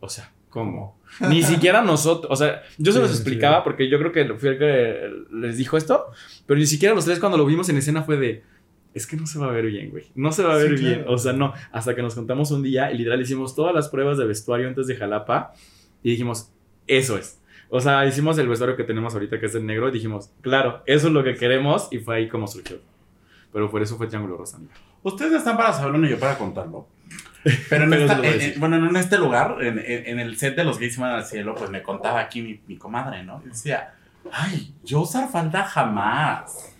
[0.00, 0.98] o sea, ¿cómo?
[1.28, 4.58] Ni siquiera nosotros, o sea, yo se los explicaba porque yo creo que fui el
[4.58, 6.06] que les dijo esto,
[6.46, 8.42] pero ni siquiera los tres cuando lo vimos en escena fue de,
[8.94, 10.78] es que no se va a ver bien, güey, no se va a Sí, ver
[10.78, 11.12] bien, claro.
[11.12, 14.16] o sea, no, hasta que nos contamos un día y literal hicimos todas las pruebas
[14.18, 15.52] de vestuario antes de Jalapa
[16.02, 16.50] y dijimos,
[16.86, 17.40] eso es.
[17.68, 20.82] O sea, hicimos el vestuario que tenemos ahorita que es el negro y dijimos, claro,
[20.86, 22.78] eso es lo que queremos y fue ahí como surgió.
[23.52, 24.74] Pero por eso fue Triángulo Rosa, amiga.
[25.02, 26.86] Ustedes están para saberlo y yo para contarlo.
[27.70, 30.56] Pero, en Pero esta- en- en- bueno, en este lugar, en, en- en el set
[30.56, 33.40] de los gays iban al cielo, pues me contaba aquí mi, mi comadre, ¿no?
[33.44, 33.94] Y decía,
[34.32, 36.72] ay, yo usar falda jamás.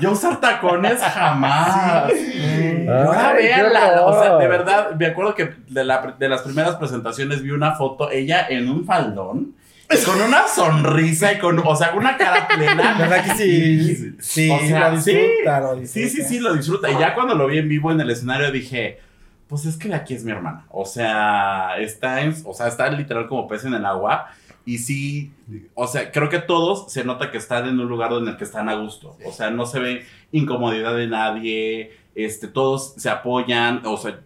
[0.00, 2.12] Yo usar tacones jamás.
[2.14, 4.02] Y ahora véanla.
[4.06, 7.72] O sea, de verdad, me acuerdo que de, la- de las primeras presentaciones vi una
[7.74, 9.54] foto, ella en un faldón.
[10.02, 12.96] Con una sonrisa y con, o sea, una cara plena.
[12.98, 14.14] ¿Verdad que sí?
[14.18, 16.08] Sí, O sea, lo disfruta, lo disfruta.
[16.08, 16.90] Sí, sí, sí, lo disfruta.
[16.90, 19.00] Y ya cuando lo vi en vivo en el escenario dije,
[19.48, 20.66] pues es que de aquí es mi hermana.
[20.70, 24.28] O sea, está en, o sea, está literal como pez en el agua.
[24.66, 25.32] Y sí,
[25.74, 28.44] o sea, creo que todos se nota que están en un lugar en el que
[28.44, 29.16] están a gusto.
[29.26, 31.92] O sea, no se ve incomodidad de nadie.
[32.14, 33.82] Este, todos se apoyan.
[33.84, 34.20] O sea,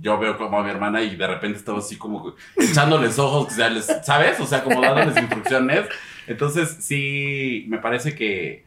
[0.00, 3.52] yo veo como a mi hermana y de repente estaba así como echándoles ojos,
[4.02, 4.40] ¿sabes?
[4.40, 5.86] O sea, como dándoles instrucciones.
[6.26, 8.64] Entonces, sí, me parece que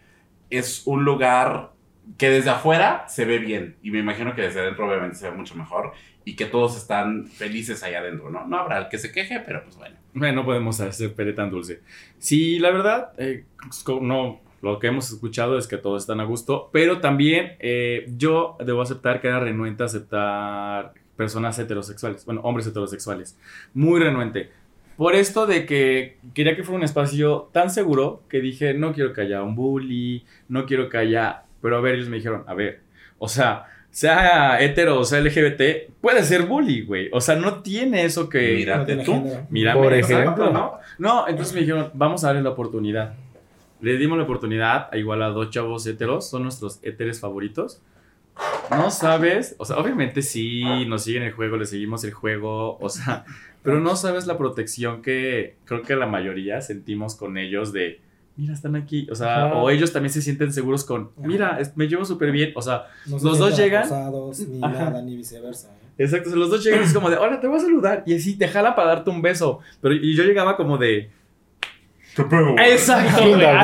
[0.50, 1.72] es un lugar
[2.18, 3.76] que desde afuera se ve bien.
[3.82, 5.94] Y me imagino que desde adentro obviamente se ve mucho mejor.
[6.28, 8.48] Y que todos están felices ahí adentro, ¿no?
[8.48, 9.96] No habrá el que se queje, pero pues bueno.
[10.14, 11.82] No podemos hacer pere tan dulce.
[12.18, 13.46] Sí, la verdad, eh,
[13.84, 18.06] co- no, lo que hemos escuchado es que todos están a gusto, pero también eh,
[18.18, 23.38] yo debo aceptar que era renuente aceptar personas heterosexuales, bueno, hombres heterosexuales,
[23.74, 24.52] muy renuente.
[24.98, 29.12] Por esto de que quería que fuera un espacio tan seguro que dije, no quiero
[29.14, 32.54] que haya un bully, no quiero que haya, pero a ver, ellos me dijeron, a
[32.54, 32.80] ver,
[33.18, 37.10] o sea, sea hetero o sea LGBT, puede ser bully, güey.
[37.14, 38.52] O sea, no tiene eso que...
[38.52, 39.14] No Mírate tiene tú.
[39.14, 39.48] género.
[39.50, 40.52] Mírame, Por ejemplo.
[40.52, 40.80] ¿no?
[40.98, 43.14] No, entonces me dijeron, vamos a darle la oportunidad.
[43.80, 47.82] Le dimos la oportunidad a igual a dos chavos heteros, son nuestros héteres favoritos.
[48.72, 52.90] No sabes, o sea, obviamente sí, nos siguen el juego, le seguimos el juego, o
[52.90, 53.26] sea,
[53.64, 58.02] pero no sabes la protección que creo que la mayoría sentimos con ellos de,
[58.38, 59.56] mira, están aquí, o sea, Ajá.
[59.56, 63.18] o ellos también se sienten seguros con, mira, me llevo súper bien, o sea, No
[63.20, 63.84] Los dos llegan.
[63.86, 64.86] acosados, ni Ajá.
[64.86, 65.70] nada, ni viceversa.
[65.70, 65.86] ¿eh?
[66.04, 68.04] Exacto, o sea, los dos llegan y es como de, hola, te voy a saludar.
[68.06, 69.60] Y así te jala para darte un beso.
[69.82, 71.10] Pero y yo llegaba como de.
[72.16, 72.56] ¿Qué pedo?
[72.58, 73.34] Exacto, güey.
[73.34, 73.60] Onda,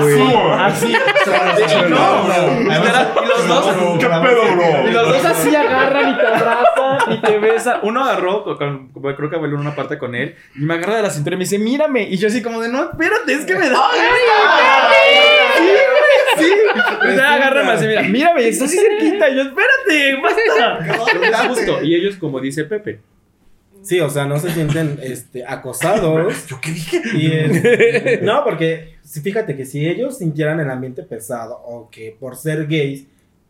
[0.66, 0.93] Así, así.
[1.89, 2.28] No,
[2.60, 3.66] literal, y los dos.
[3.99, 4.88] ¿Qué pedo, bro?
[4.88, 7.80] Y los dos así agarran y te abrazan y te besan.
[7.84, 10.97] Uno agarró, con, con- creo que bailó en una parte con él, y me agarra
[10.97, 12.04] de la cintura y me dice, mírame.
[12.10, 13.78] Y yo así como de, no, espérate, es que me da.
[15.58, 16.54] Sí, güey, sí.
[17.04, 19.30] Me dice, agárrame así, mira, mírame, estás así cerquita.
[19.30, 20.80] Y yo, espérate, basta.
[21.12, 21.84] Pero es justo.
[21.84, 22.99] Y ellos, como dice Pepe,
[23.84, 26.48] Sí, o sea, no se sienten este, acosados.
[26.48, 27.02] ¿Yo qué dije?
[27.16, 32.36] Y es- no, porque fíjate que si ellos sintieran el ambiente pesado o que por
[32.36, 33.06] ser gays,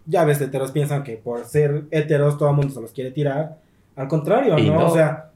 [0.05, 3.57] ya ves, heteros piensan que por ser heteros todo el mundo se los quiere tirar.
[3.95, 4.73] Al contrario, ¿no?
[4.79, 4.87] no.
[4.87, 5.31] O sea,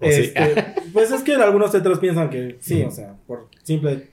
[0.00, 0.32] O sí.
[0.34, 4.08] este, pues es que algunos heteros piensan que sí, o sea, por simple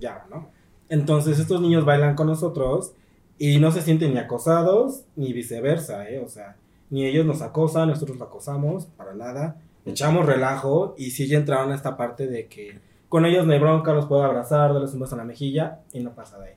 [0.00, 0.48] ya, ¿no?
[0.88, 2.92] Entonces estos niños bailan con nosotros
[3.38, 6.20] y no se sienten ni acosados ni viceversa, ¿eh?
[6.24, 6.56] O sea,
[6.90, 9.56] ni ellos nos acosan, nosotros los acosamos, para nada.
[9.86, 12.78] Echamos relajo y sí ya entraron a esta parte de que
[13.08, 16.00] con ellos no hay bronca, los puedo abrazar, darles un beso en la mejilla y
[16.00, 16.54] no pasa de ahí.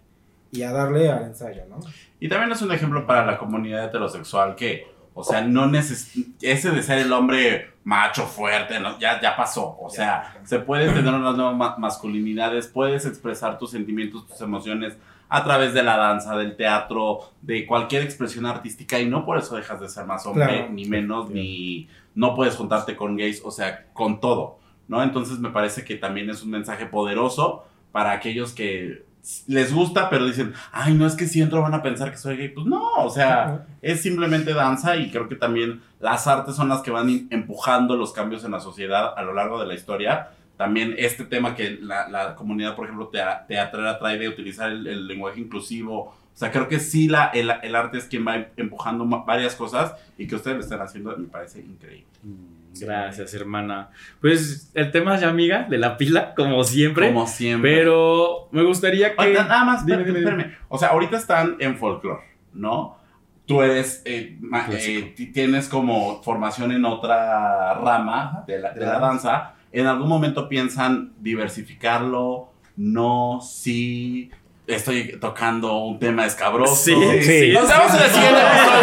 [0.52, 1.78] Y a darle al ensayo, ¿no?
[2.20, 6.12] Y también es un ejemplo para la comunidad heterosexual que, o sea, no neces
[6.42, 8.98] ese de ser el hombre macho fuerte, ¿no?
[9.00, 9.78] ya, ya pasó.
[9.80, 14.98] O sea, se puede tener unas nuevas ma- masculinidades, puedes expresar tus sentimientos, tus emociones
[15.32, 19.56] a través de la danza, del teatro, de cualquier expresión artística y no por eso
[19.56, 20.70] dejas de ser más hombre, Claro.
[20.72, 21.88] ni menos, ni
[22.20, 25.02] no puedes juntarte con gays, o sea, con todo, ¿no?
[25.02, 29.06] Entonces me parece que también es un mensaje poderoso para aquellos que
[29.48, 32.36] les gusta, pero dicen, ay, no es que si entro van a pensar que soy
[32.38, 32.50] gay.
[32.50, 36.82] Pues no, o sea, es simplemente danza y creo que también las artes son las
[36.82, 40.32] que van empujando los cambios en la sociedad a lo largo de la historia.
[40.58, 44.86] También este tema que la, la comunidad, por ejemplo, tea- teatrera trae de utilizar el,
[44.88, 46.14] el lenguaje inclusivo.
[46.40, 49.94] O sea, creo que sí la, el, el arte es quien va empujando varias cosas
[50.18, 52.06] y que ustedes lo están haciendo me parece increíble.
[52.80, 53.90] Gracias, hermana.
[54.22, 57.08] Pues el tema ya, amiga, de la pila, como siempre.
[57.08, 57.76] Como siempre.
[57.76, 59.22] Pero me gustaría que.
[59.22, 60.42] Oye, nada más, Dime, espérame, dime, dime.
[60.44, 60.66] espérame.
[60.70, 62.22] O sea, ahorita están en folclore,
[62.54, 62.98] ¿no?
[63.46, 64.40] Tú eres, eh,
[64.72, 69.56] eh, ti- tienes como formación en otra rama de la, de la danza.
[69.74, 72.54] ¿En algún momento piensan diversificarlo?
[72.78, 74.32] No, sí.
[74.70, 76.76] Estoy tocando un tema escabroso.
[76.76, 76.94] Sí,
[77.24, 77.52] sí.
[77.54, 78.80] Nos vemos en el siguiente episodio.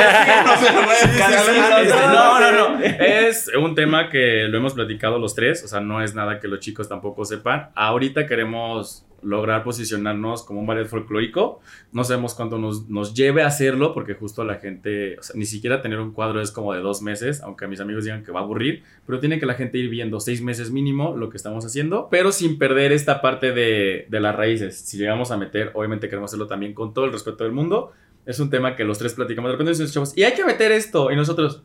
[2.13, 2.85] No, no, no.
[2.85, 5.63] Es un tema que lo hemos platicado los tres.
[5.65, 7.71] O sea, no es nada que los chicos tampoco sepan.
[7.75, 11.61] Ahorita queremos lograr posicionarnos como un ballet folclórico.
[11.93, 15.45] No sabemos cuánto nos, nos lleve a hacerlo, porque justo la gente, o sea, ni
[15.45, 18.41] siquiera tener un cuadro es como de dos meses, aunque mis amigos digan que va
[18.41, 21.65] a aburrir, pero tiene que la gente ir viendo seis meses mínimo lo que estamos
[21.65, 24.79] haciendo, pero sin perder esta parte de, de las raíces.
[24.79, 27.93] Si llegamos a meter, obviamente queremos hacerlo también con todo el respeto del mundo.
[28.27, 29.51] Es un tema que los tres platicamos.
[29.51, 31.11] De repente chavos, y hay que meter esto.
[31.13, 31.63] Y nosotros,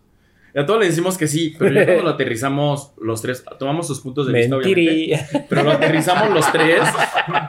[0.59, 3.99] a todos le decimos que sí, pero ya cuando lo aterrizamos los tres, tomamos sus
[4.01, 6.81] puntos de vista, obviamente, pero lo aterrizamos los tres,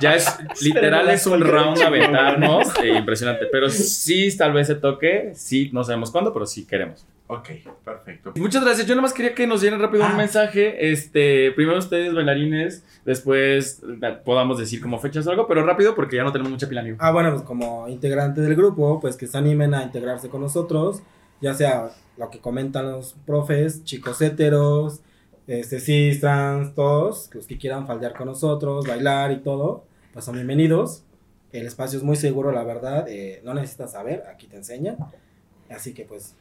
[0.01, 0.27] ya es
[0.63, 3.47] literal es un round a aventarnos, eh, impresionante.
[3.51, 7.07] Pero sí, tal vez se toque, sí, no sabemos cuándo, pero sí queremos.
[7.29, 7.49] Ok,
[7.83, 8.33] perfecto.
[8.37, 8.87] Muchas gracias.
[8.87, 10.09] Yo nada más quería que nos dieran rápido Ah.
[10.11, 10.91] un mensaje.
[10.93, 13.81] Este, primero ustedes, bailarines, después
[14.25, 16.99] podamos decir como fechas o algo, pero rápido porque ya no tenemos mucha pila, amigo.
[17.01, 21.01] Ah, bueno, pues como integrante del grupo, pues que se animen a integrarse con nosotros,
[21.41, 25.01] ya sea lo que comentan los profes, chicos heteros,
[25.47, 30.35] este, cis, trans, todos, los que quieran faldear con nosotros, bailar y todo, pues son
[30.35, 31.05] bienvenidos.
[31.53, 34.97] El espacio es muy seguro, la verdad, eh, no necesitas saber, aquí te enseñan.
[35.69, 36.35] Así que pues,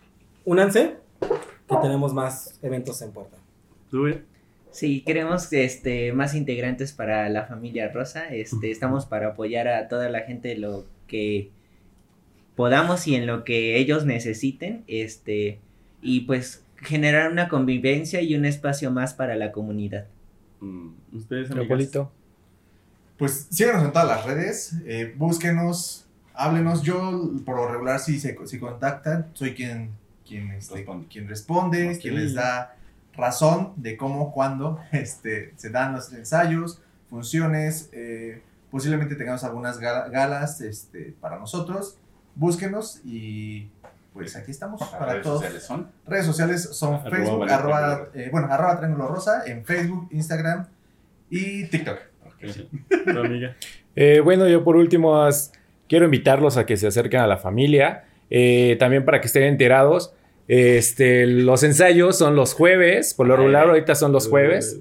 [0.45, 3.37] únanse, que tenemos más eventos en puerta.
[4.71, 8.33] Sí, queremos este, más integrantes para la familia Rosa.
[8.33, 11.51] Este, estamos para apoyar a toda la gente en lo que
[12.61, 14.83] podamos y en lo que ellos necesiten.
[14.87, 15.59] Este,
[16.01, 20.05] y pues generar una convivencia y un espacio más para la comunidad.
[20.59, 21.49] Mm, Ustedes.
[23.17, 26.05] Pues síganos en todas las redes, eh, búsquenos,
[26.35, 26.81] háblenos.
[26.83, 29.89] Yo, por lo regular, si se si contactan, soy quien,
[30.27, 31.07] quien, este, Responde.
[31.07, 32.75] quien responde, quien les da
[33.15, 37.89] razón de cómo, cuándo este, se dan los ensayos, funciones.
[37.91, 38.41] eh,
[38.71, 41.97] posiblemente tengamos algunas gala- galas este, para nosotros.
[42.35, 43.67] Búsquenos y
[44.13, 45.39] pues aquí estamos para redes todos.
[45.41, 45.87] sociales son.
[46.05, 50.67] Redes sociales son Arroba Facebook, arroba, eh, bueno, arroba Triángulo Rosa en Facebook, Instagram
[51.29, 51.97] y TikTok.
[52.45, 52.67] Sí.
[53.05, 53.55] ¿Tu amiga?
[53.95, 55.51] Eh, bueno, yo por último as-
[55.87, 60.13] quiero invitarlos a que se acerquen a la familia, eh, también para que estén enterados.
[60.47, 64.79] Este, los ensayos son los jueves, por lo regular ahorita son los jueves,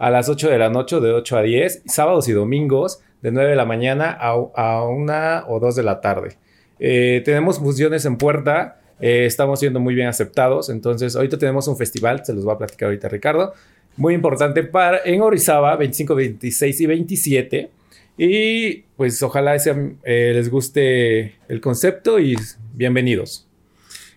[0.00, 3.50] a las 8 de la noche, de 8 a 10, sábados y domingos, de 9
[3.50, 6.38] de la mañana a, a 1 o 2 de la tarde.
[6.84, 11.76] Eh, tenemos funciones en puerta, eh, estamos siendo muy bien aceptados, entonces ahorita tenemos un
[11.76, 13.54] festival, se los va a platicar ahorita Ricardo,
[13.96, 17.70] muy importante para, en Orizaba, 25, 26 y 27.
[18.18, 22.36] Y pues ojalá eh, les guste el concepto y
[22.74, 23.46] bienvenidos.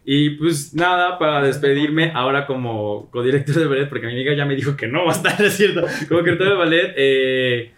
[0.03, 4.55] Y pues nada, para despedirme ahora como codirector de ballet, porque mi amiga ya me
[4.55, 7.71] dijo que no va a estar, es cierto, como director de ballet, eh,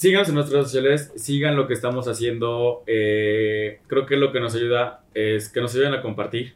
[0.00, 4.40] síganos en nuestras redes sociales, sigan lo que estamos haciendo, eh, creo que lo que
[4.40, 6.54] nos ayuda es que nos ayuden a compartir,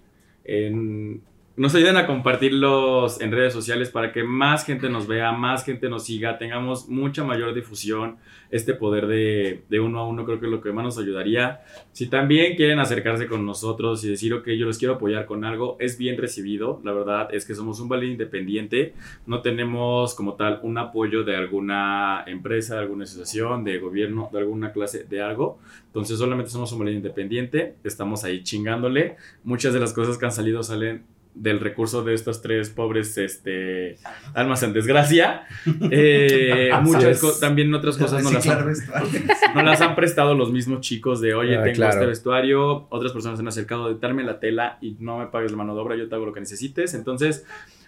[1.57, 5.88] nos ayuden a compartirlos en redes sociales para que más gente nos vea, más gente
[5.88, 8.16] nos siga, tengamos mucha mayor difusión,
[8.50, 11.61] este poder de, de uno a uno creo que es lo que más nos ayudaría.
[11.92, 15.76] Si también quieren acercarse con nosotros y decir, ok, yo los quiero apoyar con algo,
[15.78, 16.80] es bien recibido.
[16.84, 18.94] La verdad es que somos un ballet independiente.
[19.26, 24.38] No tenemos como tal un apoyo de alguna empresa, de alguna asociación, de gobierno, de
[24.38, 25.59] alguna clase de algo.
[25.86, 27.74] Entonces solamente somos un ballet independiente.
[27.84, 29.16] Estamos ahí chingándole.
[29.42, 33.97] Muchas de las cosas que han salido salen del recurso de estos tres pobres este,
[34.35, 35.47] almas en desgracia.
[35.91, 38.72] Eh, muchas también otras cosas no las, han,
[39.55, 41.95] no las han prestado los mismos chicos de, oye, Ah, tengo claro.
[41.95, 45.51] este vestuario, otras personas se han acercado de darme la tela y no me pagues
[45.51, 46.95] la mano de obra, yo te hago lo que necesites.
[46.95, 47.47] Entonces,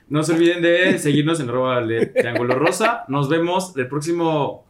[0.08, 1.84] no se olviden de seguirnos en arroba
[2.14, 3.04] triángulo rosa.
[3.08, 4.66] Nos vemos el próximo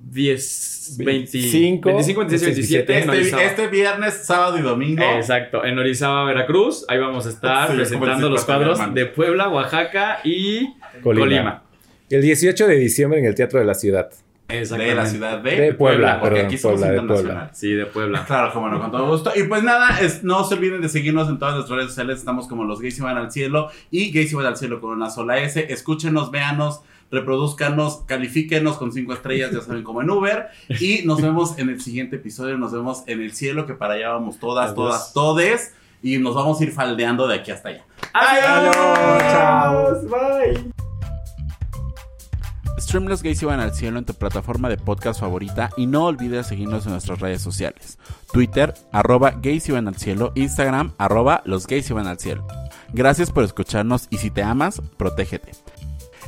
[0.00, 5.02] 10, 25, 25, 25 26 27 en Este, este viernes, sábado y domingo.
[5.02, 6.84] Exacto, en Orizaba, Veracruz.
[6.88, 11.24] Ahí vamos a estar Sí, presentando los de cuadros de Puebla, Oaxaca y Colima.
[11.24, 11.62] Colima.
[12.10, 14.08] El 18 de diciembre en el Teatro de la Ciudad.
[14.48, 17.58] de la ciudad de, De Puebla, porque perdón, aquí somos Puebla, de internacionales.
[17.58, 18.24] Sí, de Puebla.
[18.24, 19.32] Claro, como no, con todo gusto.
[19.36, 22.18] Y pues nada, es, no se olviden de seguirnos en todas nuestras redes sociales.
[22.20, 24.90] Estamos como los gays y van al cielo y gays y van al cielo con
[24.92, 25.66] una sola S.
[25.70, 26.80] Escúchenos, véanos,
[27.10, 30.48] reproduzcanos, califíquenos con cinco estrellas, ya saben, como en Uber.
[30.68, 32.58] Y nos vemos en el siguiente episodio.
[32.58, 34.76] Nos vemos en el cielo, que para allá vamos todas, Adiós.
[34.76, 35.74] todas, todes.
[36.02, 37.84] Y nos vamos a ir faldeando de aquí hasta allá.
[38.12, 40.04] Adiós.
[40.08, 40.70] Bye.
[42.78, 46.46] Stream Los Gays Iban al Cielo en tu plataforma de podcast favorita y no olvides
[46.46, 47.98] seguirnos en nuestras redes sociales.
[48.32, 52.46] Twitter, arroba Gays Iban al Cielo, Instagram, arroba Los Gays Iban al Cielo.
[52.92, 55.52] Gracias por escucharnos y si te amas, protégete.